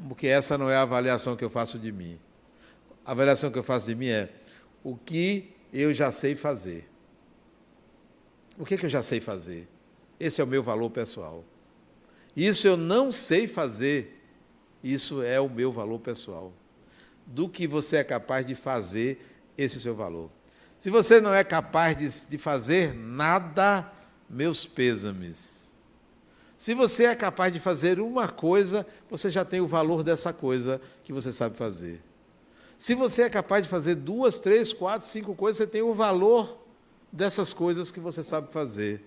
Porque 0.09 0.27
essa 0.27 0.57
não 0.57 0.71
é 0.71 0.77
a 0.77 0.83
avaliação 0.83 1.37
que 1.37 1.45
eu 1.45 1.51
faço 1.51 1.79
de 1.79 1.93
mim. 1.93 2.19
A 3.05 3.11
avaliação 3.13 3.51
que 3.51 3.59
eu 3.59 3.63
faço 3.63 3.85
de 3.85 3.95
mim 3.95 4.09
é 4.09 4.31
o 4.83 4.97
que 4.97 5.53
eu 5.71 5.93
já 5.93 6.11
sei 6.11 6.35
fazer. 6.35 6.89
O 8.59 8.65
que, 8.65 8.79
que 8.79 8.87
eu 8.87 8.91
já 8.91 9.03
sei 9.03 9.21
fazer? 9.21 9.69
Esse 10.19 10.41
é 10.41 10.45
o 10.45 10.47
meu 10.47 10.63
valor 10.63 10.89
pessoal. 10.89 11.45
Isso 12.35 12.67
eu 12.67 12.77
não 12.77 13.13
sei 13.13 13.47
fazer. 13.47 14.19
Isso 14.83 15.23
é 15.23 15.39
o 15.39 15.49
meu 15.49 15.71
valor 15.71 15.99
pessoal 15.99 16.55
do 17.29 17.49
que 17.49 17.67
você 17.67 17.99
é 17.99 18.05
capaz 18.05 18.47
de 18.47 18.55
fazer, 18.55 19.23
esse 19.57 19.77
é 19.77 19.79
o 19.79 19.83
seu 19.83 19.95
valor. 19.95 20.31
Se 20.79 20.91
você 20.91 21.21
não 21.21 21.35
é 21.35 21.43
capaz 21.43 21.97
de, 21.97 22.31
de 22.31 22.39
fazer 22.39 22.95
nada, 22.95 23.91
meus 24.29 24.67
pêsames. 24.67 25.73
Se 26.57 26.75
você 26.75 27.05
é 27.05 27.15
capaz 27.15 27.53
de 27.53 27.61
fazer 27.61 28.01
uma 28.01 28.29
coisa, 28.29 28.87
você 29.11 29.31
já 29.31 29.45
tem 29.45 29.61
o 29.61 29.67
valor 29.67 30.03
dessa 30.03 30.33
coisa 30.33 30.81
que 31.05 31.13
você 31.13 31.33
sabe 31.33 31.57
fazer. 31.57 32.01
Se 32.77 32.95
você 32.95 33.23
é 33.23 33.31
capaz 33.31 33.65
de 33.65 33.69
fazer 33.69 33.97
duas, 33.97 34.39
três, 34.39 34.73
quatro, 34.73 35.07
cinco 35.07 35.35
coisas, 35.35 35.59
você 35.59 35.67
tem 35.67 35.83
o 35.83 35.95
valor 35.95 36.59
dessas 37.13 37.53
coisas 37.53 37.91
que 37.91 37.99
você 37.99 38.23
sabe 38.23 38.53
fazer. 38.53 39.03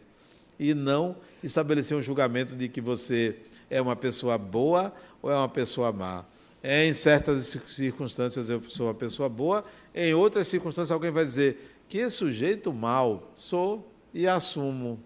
E 0.59 0.73
não 0.73 1.15
estabelecer 1.41 1.95
um 1.95 2.01
julgamento 2.01 2.55
de 2.55 2.67
que 2.67 2.81
você 2.81 3.37
é 3.69 3.81
uma 3.81 3.95
pessoa 3.95 4.37
boa 4.37 4.93
ou 5.21 5.31
é 5.31 5.35
uma 5.35 5.49
pessoa 5.49 5.91
má. 5.91 6.25
É, 6.63 6.85
em 6.85 6.93
certas 6.93 7.57
circunstâncias 7.69 8.49
eu 8.49 8.61
sou 8.69 8.87
uma 8.87 8.93
pessoa 8.93 9.27
boa, 9.27 9.65
em 9.95 10.13
outras 10.13 10.47
circunstâncias 10.47 10.91
alguém 10.91 11.09
vai 11.09 11.25
dizer 11.25 11.75
que 11.89 12.09
sujeito 12.09 12.71
mal 12.71 13.31
sou 13.35 13.91
e 14.13 14.27
assumo, 14.27 14.99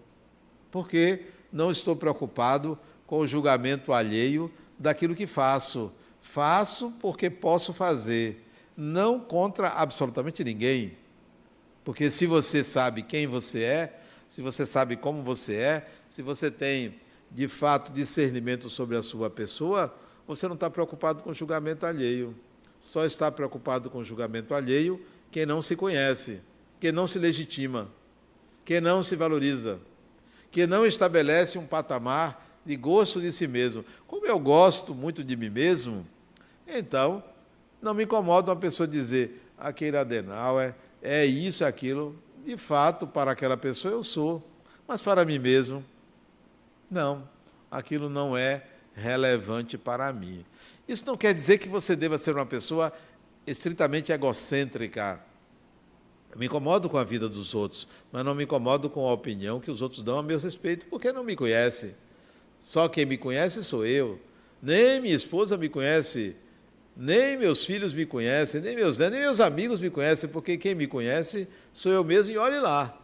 porque 0.70 1.26
não 1.50 1.70
estou 1.70 1.96
preocupado 1.96 2.78
com 3.06 3.18
o 3.18 3.26
julgamento 3.26 3.92
alheio 3.92 4.52
daquilo 4.78 5.14
que 5.14 5.26
faço. 5.26 5.92
Faço 6.20 6.92
porque 7.00 7.30
posso 7.30 7.72
fazer, 7.72 8.44
não 8.76 9.18
contra 9.18 9.68
absolutamente 9.68 10.44
ninguém. 10.44 10.96
Porque 11.84 12.10
se 12.10 12.26
você 12.26 12.64
sabe 12.64 13.02
quem 13.02 13.26
você 13.26 13.62
é, 13.62 14.00
se 14.28 14.42
você 14.42 14.66
sabe 14.66 14.96
como 14.96 15.22
você 15.22 15.54
é, 15.54 15.90
se 16.10 16.20
você 16.20 16.50
tem 16.50 16.96
de 17.30 17.48
fato 17.48 17.92
discernimento 17.92 18.68
sobre 18.68 18.96
a 18.96 19.02
sua 19.02 19.30
pessoa, 19.30 19.94
você 20.26 20.46
não 20.46 20.54
está 20.54 20.68
preocupado 20.68 21.22
com 21.22 21.30
o 21.30 21.34
julgamento 21.34 21.86
alheio. 21.86 22.34
Só 22.80 23.04
está 23.04 23.30
preocupado 23.30 23.88
com 23.88 23.98
o 23.98 24.04
julgamento 24.04 24.54
alheio 24.54 25.00
quem 25.30 25.44
não 25.44 25.60
se 25.60 25.76
conhece, 25.76 26.40
quem 26.80 26.92
não 26.92 27.06
se 27.06 27.18
legitima, 27.18 27.88
quem 28.64 28.80
não 28.80 29.02
se 29.02 29.16
valoriza, 29.16 29.78
quem 30.50 30.66
não 30.66 30.86
estabelece 30.86 31.58
um 31.58 31.66
patamar 31.66 32.46
de 32.64 32.76
gosto 32.76 33.20
de 33.20 33.32
si 33.32 33.46
mesmo. 33.46 33.84
Como 34.06 34.26
eu 34.26 34.38
gosto 34.38 34.94
muito 34.94 35.22
de 35.22 35.36
mim 35.36 35.50
mesmo, 35.50 36.06
então 36.66 37.22
não 37.80 37.94
me 37.94 38.04
incomoda 38.04 38.50
uma 38.50 38.56
pessoa 38.56 38.86
dizer 38.86 39.42
aquele 39.58 39.96
adenal 39.96 40.60
é, 40.60 40.74
é 41.02 41.24
isso, 41.24 41.64
é 41.64 41.66
aquilo. 41.66 42.16
De 42.44 42.56
fato, 42.56 43.06
para 43.06 43.32
aquela 43.32 43.56
pessoa 43.56 43.92
eu 43.92 44.04
sou, 44.04 44.42
mas 44.86 45.02
para 45.02 45.24
mim 45.24 45.38
mesmo, 45.38 45.84
não, 46.90 47.28
aquilo 47.70 48.08
não 48.08 48.36
é 48.36 48.64
relevante 48.96 49.76
para 49.76 50.12
mim. 50.12 50.44
Isso 50.88 51.04
não 51.06 51.16
quer 51.16 51.34
dizer 51.34 51.58
que 51.58 51.68
você 51.68 51.94
deva 51.94 52.16
ser 52.16 52.34
uma 52.34 52.46
pessoa 52.46 52.92
estritamente 53.46 54.10
egocêntrica. 54.10 55.20
Eu 56.32 56.38
me 56.38 56.46
incomodo 56.46 56.88
com 56.88 56.98
a 56.98 57.04
vida 57.04 57.28
dos 57.28 57.54
outros, 57.54 57.86
mas 58.10 58.24
não 58.24 58.34
me 58.34 58.44
incomodo 58.44 58.88
com 58.88 59.06
a 59.06 59.12
opinião 59.12 59.60
que 59.60 59.70
os 59.70 59.82
outros 59.82 60.02
dão 60.02 60.18
a 60.18 60.22
meu 60.22 60.38
respeito, 60.38 60.86
porque 60.86 61.12
não 61.12 61.22
me 61.22 61.36
conhecem. 61.36 61.94
Só 62.60 62.88
quem 62.88 63.04
me 63.04 63.16
conhece 63.16 63.62
sou 63.62 63.86
eu. 63.86 64.18
Nem 64.60 65.00
minha 65.00 65.14
esposa 65.14 65.56
me 65.56 65.68
conhece, 65.68 66.34
nem 66.96 67.36
meus 67.36 67.64
filhos 67.64 67.92
me 67.92 68.06
conhecem, 68.06 68.60
nem 68.60 68.74
meus 68.74 68.96
nem 68.96 69.10
meus 69.10 69.38
amigos 69.38 69.80
me 69.80 69.90
conhecem, 69.90 70.28
porque 70.30 70.56
quem 70.56 70.74
me 70.74 70.86
conhece 70.86 71.46
sou 71.72 71.92
eu 71.92 72.02
mesmo 72.02 72.32
e 72.32 72.38
olhe 72.38 72.58
lá. 72.58 72.98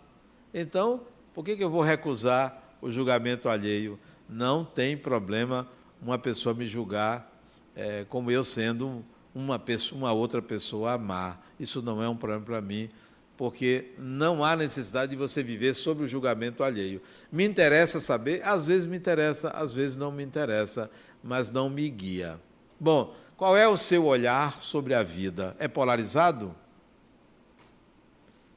Então, 0.53 1.03
por 1.35 1.45
que, 1.45 1.57
que 1.57 1.63
eu 1.63 1.71
vou 1.71 1.83
recusar 1.83 2.77
o 2.81 2.91
julgamento 2.91 3.49
alheio? 3.49 3.99
Não 4.29 4.65
tem 4.65 4.97
problema 4.97 5.69
uma 6.03 6.19
pessoa 6.19 6.55
me 6.55 6.67
julgar 6.67 7.31
é, 7.75 8.05
como 8.09 8.31
eu 8.31 8.45
sendo 8.45 9.05
uma, 9.35 9.59
pessoa, 9.59 9.99
uma 9.99 10.13
outra 10.13 10.43
pessoa 10.43 10.95
amar. 10.95 11.47
Isso 11.59 11.81
não 11.81 12.03
é 12.03 12.09
um 12.09 12.17
problema 12.17 12.45
para 12.45 12.61
mim, 12.61 12.91
porque 13.37 13.93
não 13.99 14.45
há 14.45 14.57
necessidade 14.57 15.13
de 15.13 15.17
você 15.17 15.43
viver 15.43 15.75
sob 15.75 16.03
o 16.03 16.07
julgamento 16.07 16.63
alheio. 16.63 17.01
Me 17.31 17.45
interessa 17.45 18.01
saber, 18.01 18.43
às 18.45 18.67
vezes 18.67 18.87
me 18.87 18.97
interessa, 18.97 19.51
às 19.51 19.73
vezes 19.73 19.97
não 19.97 20.11
me 20.11 20.23
interessa, 20.23 20.91
mas 21.23 21.51
não 21.51 21.71
me 21.71 21.89
guia. 21.89 22.39
Bom, 22.79 23.15
qual 23.37 23.57
é 23.57 23.67
o 23.67 23.77
seu 23.77 24.05
olhar 24.07 24.61
sobre 24.61 24.95
a 24.95 25.03
vida? 25.03 25.57
É 25.59 25.69
polarizado? 25.69 26.55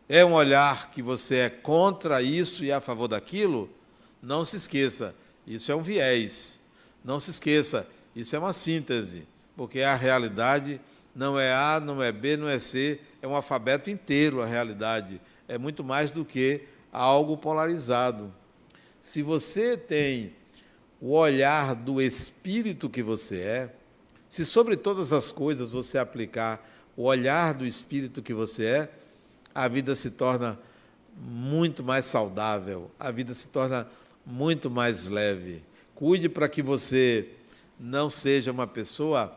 É 0.07 0.23
um 0.23 0.33
olhar 0.33 0.91
que 0.91 1.01
você 1.01 1.35
é 1.37 1.49
contra 1.49 2.21
isso 2.21 2.63
e 2.63 2.71
a 2.71 2.79
favor 2.79 3.07
daquilo? 3.07 3.69
Não 4.21 4.43
se 4.45 4.55
esqueça, 4.55 5.15
isso 5.47 5.71
é 5.71 5.75
um 5.75 5.81
viés. 5.81 6.64
Não 7.05 7.19
se 7.19 7.29
esqueça, 7.29 7.87
isso 8.15 8.35
é 8.35 8.39
uma 8.39 8.51
síntese, 8.51 9.27
porque 9.55 9.81
a 9.81 9.93
realidade 9.95 10.81
não 11.15 11.39
é 11.39 11.53
A, 11.53 11.79
não 11.79 12.01
é 12.01 12.11
B, 12.11 12.35
não 12.35 12.49
é 12.49 12.57
C, 12.57 12.99
é 13.21 13.27
um 13.27 13.35
alfabeto 13.35 13.91
inteiro 13.91 14.41
a 14.41 14.45
realidade. 14.47 15.21
É 15.47 15.55
muito 15.55 15.83
mais 15.83 16.09
do 16.09 16.25
que 16.25 16.63
algo 16.91 17.37
polarizado. 17.37 18.33
Se 18.99 19.21
você 19.21 19.77
tem 19.77 20.33
o 20.99 21.11
olhar 21.11 21.75
do 21.75 22.01
espírito 22.01 22.89
que 22.89 23.03
você 23.03 23.39
é, 23.39 23.75
se 24.27 24.43
sobre 24.43 24.75
todas 24.75 25.13
as 25.13 25.31
coisas 25.31 25.69
você 25.69 25.99
aplicar 25.99 26.67
o 26.97 27.03
olhar 27.03 27.53
do 27.53 27.67
espírito 27.67 28.23
que 28.23 28.33
você 28.33 28.65
é, 28.65 28.91
a 29.53 29.67
vida 29.67 29.93
se 29.93 30.11
torna 30.11 30.57
muito 31.15 31.83
mais 31.83 32.07
saudável, 32.07 32.89
a 32.99 33.11
vida 33.11 33.33
se 33.35 33.49
torna 33.49 33.87
muito 34.25 34.71
mais 34.71 35.07
leve. 35.07 35.61
Cuide 35.95 36.29
para 36.29 36.47
que 36.47 36.61
você 36.61 37.29
não 37.79 38.09
seja 38.09 38.51
uma 38.51 38.67
pessoa 38.67 39.35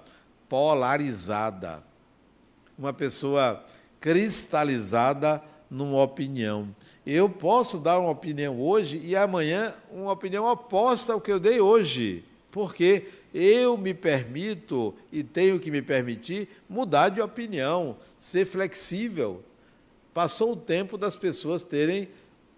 polarizada, 0.48 1.82
uma 2.78 2.92
pessoa 2.92 3.64
cristalizada 4.00 5.42
numa 5.70 6.02
opinião. 6.02 6.68
Eu 7.06 7.30
posso 7.30 7.78
dar 7.78 7.98
uma 7.98 8.10
opinião 8.10 8.60
hoje 8.60 9.00
e 9.02 9.16
amanhã 9.16 9.74
uma 9.90 10.12
opinião 10.12 10.44
oposta 10.44 11.12
ao 11.12 11.20
que 11.20 11.32
eu 11.32 11.40
dei 11.40 11.60
hoje, 11.60 12.24
porque 12.52 13.08
eu 13.32 13.76
me 13.78 13.94
permito 13.94 14.94
e 15.10 15.22
tenho 15.22 15.58
que 15.58 15.70
me 15.70 15.80
permitir 15.80 16.48
mudar 16.68 17.08
de 17.08 17.20
opinião, 17.20 17.96
ser 18.18 18.44
flexível, 18.44 19.42
Passou 20.18 20.54
o 20.54 20.56
tempo 20.56 20.98
das 20.98 21.14
pessoas 21.14 21.62
terem, 21.62 22.08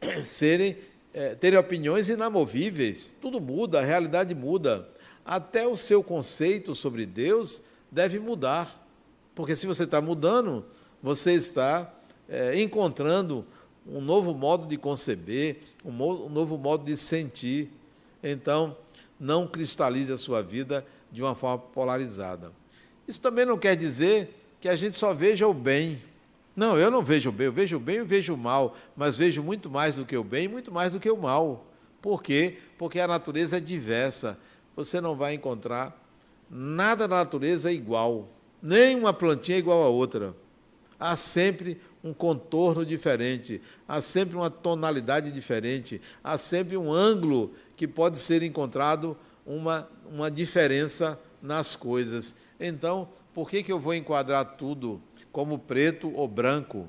serem, 0.24 0.78
é, 1.12 1.34
terem 1.34 1.58
opiniões 1.58 2.08
inamovíveis. 2.08 3.14
Tudo 3.20 3.40
muda, 3.40 3.80
a 3.80 3.84
realidade 3.84 4.34
muda. 4.34 4.88
Até 5.24 5.66
o 5.66 5.76
seu 5.76 6.02
conceito 6.02 6.74
sobre 6.74 7.06
Deus 7.06 7.62
deve 7.90 8.18
mudar. 8.18 8.86
Porque 9.34 9.56
se 9.56 9.66
você 9.66 9.84
está 9.84 10.00
mudando, 10.00 10.64
você 11.02 11.32
está 11.32 11.92
é, 12.28 12.60
encontrando 12.60 13.44
um 13.86 14.00
novo 14.00 14.34
modo 14.34 14.66
de 14.66 14.76
conceber, 14.76 15.58
um, 15.84 15.90
um 15.90 16.28
novo 16.28 16.56
modo 16.58 16.84
de 16.84 16.96
sentir. 16.96 17.70
Então, 18.22 18.76
não 19.18 19.46
cristalize 19.46 20.12
a 20.12 20.16
sua 20.16 20.42
vida 20.42 20.86
de 21.10 21.22
uma 21.22 21.34
forma 21.34 21.58
polarizada. 21.58 22.52
Isso 23.06 23.20
também 23.20 23.44
não 23.44 23.58
quer 23.58 23.76
dizer 23.76 24.36
que 24.60 24.68
a 24.68 24.76
gente 24.76 24.96
só 24.96 25.12
veja 25.12 25.46
o 25.46 25.54
bem. 25.54 26.00
Não, 26.60 26.78
eu 26.78 26.90
não 26.90 27.02
vejo 27.02 27.30
o 27.30 27.32
bem, 27.32 27.46
eu 27.46 27.52
vejo 27.54 27.78
o 27.78 27.80
bem 27.80 27.96
e 27.96 28.04
vejo 28.04 28.34
o 28.34 28.36
mal, 28.36 28.76
mas 28.94 29.16
vejo 29.16 29.42
muito 29.42 29.70
mais 29.70 29.94
do 29.94 30.04
que 30.04 30.14
o 30.14 30.22
bem 30.22 30.44
e 30.44 30.48
muito 30.48 30.70
mais 30.70 30.92
do 30.92 31.00
que 31.00 31.10
o 31.10 31.16
mal. 31.16 31.64
Por 32.02 32.22
quê? 32.22 32.58
Porque 32.76 33.00
a 33.00 33.08
natureza 33.08 33.56
é 33.56 33.60
diversa. 33.60 34.38
Você 34.76 35.00
não 35.00 35.16
vai 35.16 35.32
encontrar 35.32 35.98
nada 36.50 37.08
na 37.08 37.16
natureza 37.16 37.72
igual, 37.72 38.28
nem 38.62 38.94
uma 38.94 39.10
plantinha 39.14 39.56
igual 39.56 39.82
a 39.82 39.88
outra. 39.88 40.36
Há 40.98 41.16
sempre 41.16 41.80
um 42.04 42.12
contorno 42.12 42.84
diferente, 42.84 43.62
há 43.88 44.02
sempre 44.02 44.36
uma 44.36 44.50
tonalidade 44.50 45.32
diferente, 45.32 45.98
há 46.22 46.36
sempre 46.36 46.76
um 46.76 46.92
ângulo 46.92 47.54
que 47.74 47.88
pode 47.88 48.18
ser 48.18 48.42
encontrado 48.42 49.16
uma, 49.46 49.88
uma 50.12 50.30
diferença 50.30 51.18
nas 51.40 51.74
coisas. 51.74 52.36
Então, 52.60 53.08
por 53.32 53.48
que, 53.48 53.62
que 53.62 53.72
eu 53.72 53.78
vou 53.78 53.94
enquadrar 53.94 54.44
tudo 54.58 55.00
como 55.32 55.58
preto 55.58 56.12
ou 56.14 56.26
branco, 56.26 56.88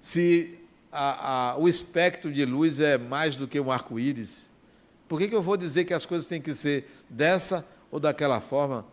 se 0.00 0.58
a, 0.92 1.52
a, 1.52 1.58
o 1.58 1.68
espectro 1.68 2.32
de 2.32 2.44
luz 2.44 2.80
é 2.80 2.96
mais 2.96 3.36
do 3.36 3.48
que 3.48 3.58
um 3.58 3.70
arco-íris? 3.70 4.48
Por 5.08 5.18
que, 5.18 5.28
que 5.28 5.34
eu 5.34 5.42
vou 5.42 5.56
dizer 5.56 5.84
que 5.84 5.94
as 5.94 6.06
coisas 6.06 6.26
têm 6.26 6.40
que 6.40 6.54
ser 6.54 6.88
dessa 7.08 7.66
ou 7.90 8.00
daquela 8.00 8.40
forma? 8.40 8.86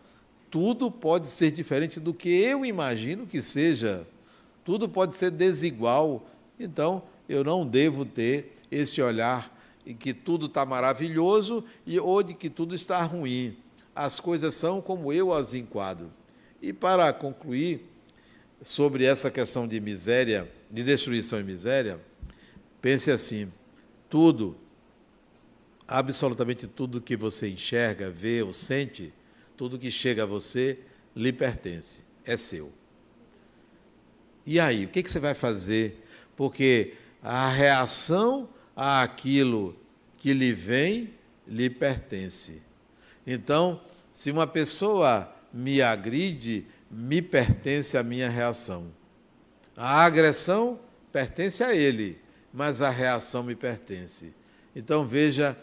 Tudo 0.50 0.90
pode 0.90 1.28
ser 1.28 1.50
diferente 1.50 1.98
do 1.98 2.12
que 2.12 2.28
eu 2.28 2.64
imagino 2.64 3.26
que 3.26 3.40
seja. 3.40 4.06
Tudo 4.64 4.88
pode 4.88 5.16
ser 5.16 5.30
desigual. 5.30 6.26
Então, 6.60 7.02
eu 7.28 7.42
não 7.42 7.66
devo 7.66 8.04
ter 8.04 8.56
esse 8.70 9.00
olhar 9.00 9.50
em 9.86 9.94
que 9.94 10.12
tudo 10.12 10.46
está 10.46 10.64
maravilhoso 10.64 11.64
e 11.86 11.98
ou 11.98 12.22
de 12.22 12.34
que 12.34 12.50
tudo 12.50 12.74
está 12.74 13.02
ruim. 13.02 13.56
As 13.94 14.20
coisas 14.20 14.54
são 14.54 14.80
como 14.80 15.12
eu 15.12 15.32
as 15.32 15.54
enquadro. 15.54 16.10
E 16.60 16.72
para 16.72 17.12
concluir, 17.12 17.91
sobre 18.62 19.04
essa 19.04 19.30
questão 19.30 19.66
de 19.66 19.80
miséria, 19.80 20.50
de 20.70 20.84
destruição 20.84 21.40
e 21.40 21.44
miséria, 21.44 22.00
pense 22.80 23.10
assim: 23.10 23.52
tudo, 24.08 24.56
absolutamente 25.86 26.66
tudo 26.66 27.00
que 27.00 27.16
você 27.16 27.50
enxerga, 27.50 28.08
vê 28.08 28.42
ou 28.42 28.52
sente, 28.52 29.12
tudo 29.56 29.78
que 29.78 29.90
chega 29.90 30.22
a 30.22 30.26
você 30.26 30.78
lhe 31.14 31.32
pertence, 31.32 32.02
é 32.24 32.36
seu. 32.36 32.72
E 34.46 34.58
aí, 34.58 34.86
o 34.86 34.88
que, 34.88 35.02
você 35.02 35.20
vai 35.20 35.34
fazer? 35.34 36.04
Porque 36.36 36.94
a 37.22 37.48
reação 37.48 38.48
àquilo 38.74 39.76
que 40.18 40.32
lhe 40.32 40.52
vem 40.52 41.14
lhe 41.46 41.68
pertence. 41.68 42.62
Então, 43.26 43.80
se 44.12 44.30
uma 44.30 44.46
pessoa 44.46 45.32
me 45.52 45.80
agride, 45.80 46.66
me 46.92 47.22
pertence 47.22 47.96
a 47.96 48.02
minha 48.02 48.28
reação. 48.28 48.92
A 49.74 50.04
agressão 50.04 50.78
pertence 51.10 51.64
a 51.64 51.74
ele, 51.74 52.20
mas 52.52 52.82
a 52.82 52.90
reação 52.90 53.42
me 53.42 53.54
pertence. 53.54 54.34
Então 54.76 55.06
veja 55.06 55.56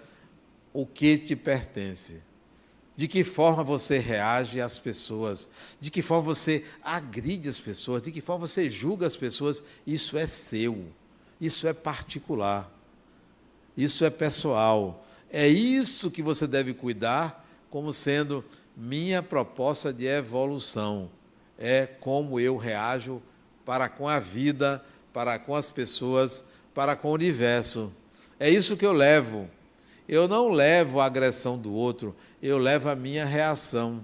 o 0.73 0.87
que 0.87 1.19
te 1.19 1.35
pertence. 1.35 2.23
De 2.95 3.07
que 3.07 3.23
forma 3.23 3.63
você 3.63 3.97
reage 3.99 4.59
às 4.59 4.79
pessoas, 4.79 5.49
de 5.79 5.89
que 5.89 6.01
forma 6.01 6.23
você 6.23 6.65
agride 6.83 7.47
as 7.47 7.59
pessoas, 7.59 8.01
de 8.01 8.11
que 8.11 8.19
forma 8.19 8.45
você 8.45 8.69
julga 8.69 9.05
as 9.05 9.15
pessoas, 9.15 9.63
isso 9.85 10.17
é 10.17 10.25
seu, 10.25 10.85
isso 11.39 11.67
é 11.67 11.73
particular, 11.73 12.69
isso 13.77 14.03
é 14.03 14.09
pessoal. 14.09 15.05
É 15.31 15.47
isso 15.47 16.09
que 16.09 16.23
você 16.23 16.47
deve 16.47 16.73
cuidar 16.73 17.47
como 17.69 17.93
sendo 17.93 18.43
minha 18.75 19.21
proposta 19.21 19.93
de 19.93 20.07
evolução 20.07 21.09
é 21.59 21.85
como 21.85 22.39
eu 22.39 22.55
reajo 22.55 23.21
para 23.65 23.89
com 23.89 24.07
a 24.07 24.17
vida, 24.17 24.83
para 25.13 25.37
com 25.37 25.53
as 25.53 25.69
pessoas, 25.69 26.43
para 26.73 26.95
com 26.95 27.09
o 27.09 27.13
universo. 27.13 27.93
É 28.39 28.49
isso 28.49 28.77
que 28.77 28.85
eu 28.85 28.93
levo. 28.93 29.49
Eu 30.07 30.27
não 30.27 30.49
levo 30.49 30.99
a 30.99 31.05
agressão 31.05 31.57
do 31.57 31.73
outro, 31.73 32.15
eu 32.41 32.57
levo 32.57 32.89
a 32.89 32.95
minha 32.95 33.25
reação. 33.25 34.03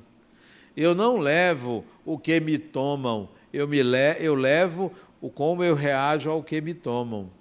Eu 0.76 0.93
não 0.93 1.18
levo 1.18 1.86
o 2.06 2.20
que 2.20 2.39
me 2.39 2.58
tomam, 2.58 3.30
eu, 3.51 3.68
me 3.68 3.82
le 3.82 4.18
eu 4.20 4.36
levo 4.36 4.91
o 5.22 5.30
como 5.30 5.64
eu 5.64 5.74
reajo 5.74 6.30
ao 6.30 6.43
que 6.43 6.60
me 6.60 6.74
tomam. 6.74 7.32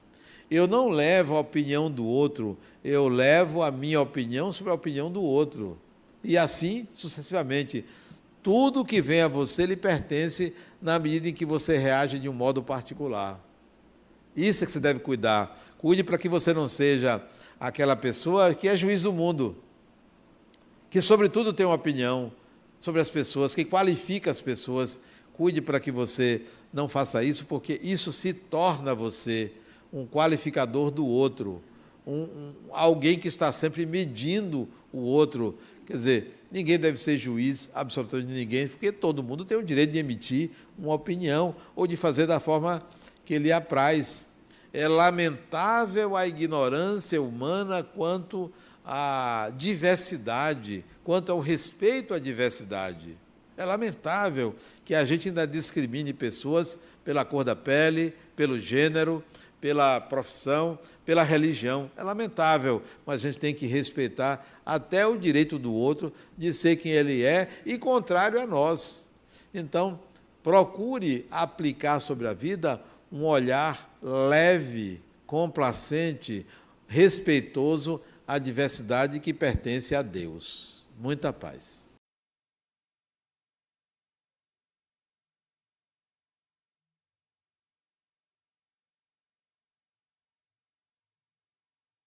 Eu 0.50 0.68
não 0.68 0.88
levo 0.88 1.36
a 1.36 1.40
opinião 1.40 1.90
do 1.90 2.06
outro, 2.06 2.56
eu 2.84 3.08
levo 3.08 3.62
a 3.62 3.70
minha 3.70 4.00
opinião 4.00 4.52
sobre 4.52 4.70
a 4.70 4.74
opinião 4.74 5.10
do 5.10 5.22
outro. 5.22 5.76
E 6.22 6.38
assim 6.38 6.86
sucessivamente. 6.94 7.84
Tudo 8.45 8.84
que 8.84 9.01
vem 9.01 9.22
a 9.22 9.26
você 9.26 9.64
lhe 9.64 9.74
pertence 9.74 10.55
na 10.80 10.99
medida 10.99 11.30
em 11.30 11.32
que 11.32 11.47
você 11.47 11.78
reage 11.78 12.18
de 12.18 12.28
um 12.28 12.32
modo 12.34 12.62
particular. 12.62 13.40
Isso 14.36 14.62
é 14.62 14.66
que 14.66 14.72
você 14.72 14.78
deve 14.78 15.01
cuidar. 15.01 15.59
Cuide 15.78 16.05
para 16.05 16.18
que 16.18 16.28
você 16.28 16.53
não 16.53 16.68
seja 16.68 17.22
aquela 17.59 17.97
pessoa 17.97 18.53
que 18.53 18.68
é 18.68 18.76
juiz 18.76 19.03
do 19.05 19.14
mundo, 19.14 19.57
que, 20.90 21.01
sobretudo, 21.01 21.55
tem 21.55 21.64
uma 21.64 21.74
opinião 21.74 22.30
sobre 22.78 23.01
as 23.01 23.09
pessoas, 23.09 23.55
que 23.55 23.64
qualifica 23.64 24.30
as 24.30 24.42
pessoas. 24.42 25.01
Cuide 25.32 25.62
para 25.62 25.80
que 25.80 25.90
você 25.90 26.42
não 26.70 26.86
faça 26.86 27.24
isso, 27.24 27.47
porque 27.47 27.80
isso 27.82 28.12
se 28.12 28.34
torna 28.34 28.95
você 28.95 29.53
um 29.90 30.07
qualificador 30.07 30.90
do 30.90 31.07
outro, 31.07 31.62
um, 32.07 32.24
um, 32.24 32.55
alguém 32.72 33.18
que 33.18 33.26
está 33.28 33.51
sempre 33.53 33.86
medindo 33.86 34.68
o 34.92 34.99
outro. 34.99 35.59
Quer 35.87 35.95
dizer, 35.95 36.45
Ninguém 36.55 36.78
deve 36.78 36.97
ser 36.99 37.18
juiz, 37.18 37.68
absolutamente 37.74 38.30
ninguém, 38.32 38.68
porque 38.68 38.93
todo 38.93 39.24
mundo 39.24 39.45
tem 39.45 39.59
o 39.59 39.62
direito 39.62 39.91
de 39.91 39.99
emitir 39.99 40.53
uma 40.78 40.95
opinião 40.95 41.53
ou 41.74 41.85
de 41.85 41.97
fazer 41.97 42.28
da 42.28 42.39
forma 42.39 42.80
que 43.24 43.37
lhe 43.41 43.51
apraz. 43.51 44.26
É 44.72 44.87
lamentável 44.87 46.16
a 46.16 46.28
ignorância 46.28 47.20
humana 47.20 47.82
quanto 47.82 48.53
à 48.85 49.51
diversidade, 49.57 50.85
quanto 51.03 51.32
ao 51.32 51.41
respeito 51.41 52.14
à 52.14 52.20
diversidade. 52.20 53.18
É 53.57 53.64
lamentável 53.64 54.55
que 54.85 54.95
a 54.95 55.05
gente 55.05 55.30
ainda 55.30 55.49
discrimine 55.49 56.12
pessoas 56.12 56.78
pela 57.05 57.24
cor 57.24 57.43
da 57.43 57.57
pele, 57.57 58.14
pelo 58.37 58.61
gênero, 58.61 59.24
pela 59.61 60.01
profissão, 60.01 60.78
pela 61.05 61.22
religião. 61.22 61.90
É 61.96 62.02
lamentável, 62.02 62.82
mas 63.05 63.24
a 63.24 63.28
gente 63.28 63.38
tem 63.38 63.55
que 63.55 63.66
respeitar 63.66 64.46
até 64.64 65.07
o 65.07 65.16
direito 65.16 65.59
do 65.59 65.72
outro 65.72 66.12
de 66.36 66.52
ser 66.52 66.76
quem 66.76 66.92
ele 66.92 67.22
é 67.22 67.48
e 67.64 67.78
contrário 67.78 68.40
a 68.40 68.46
nós. 68.46 69.09
Então, 69.52 70.00
procure 70.42 71.26
aplicar 71.30 72.00
sobre 72.00 72.26
a 72.26 72.32
vida 72.32 72.80
um 73.12 73.24
olhar 73.24 73.96
leve, 74.02 75.00
complacente, 75.26 76.44
respeitoso 76.86 78.00
à 78.26 78.38
diversidade 78.38 79.20
que 79.20 79.32
pertence 79.32 79.94
a 79.94 80.02
Deus. 80.02 80.84
Muita 80.98 81.32
paz. 81.32 81.84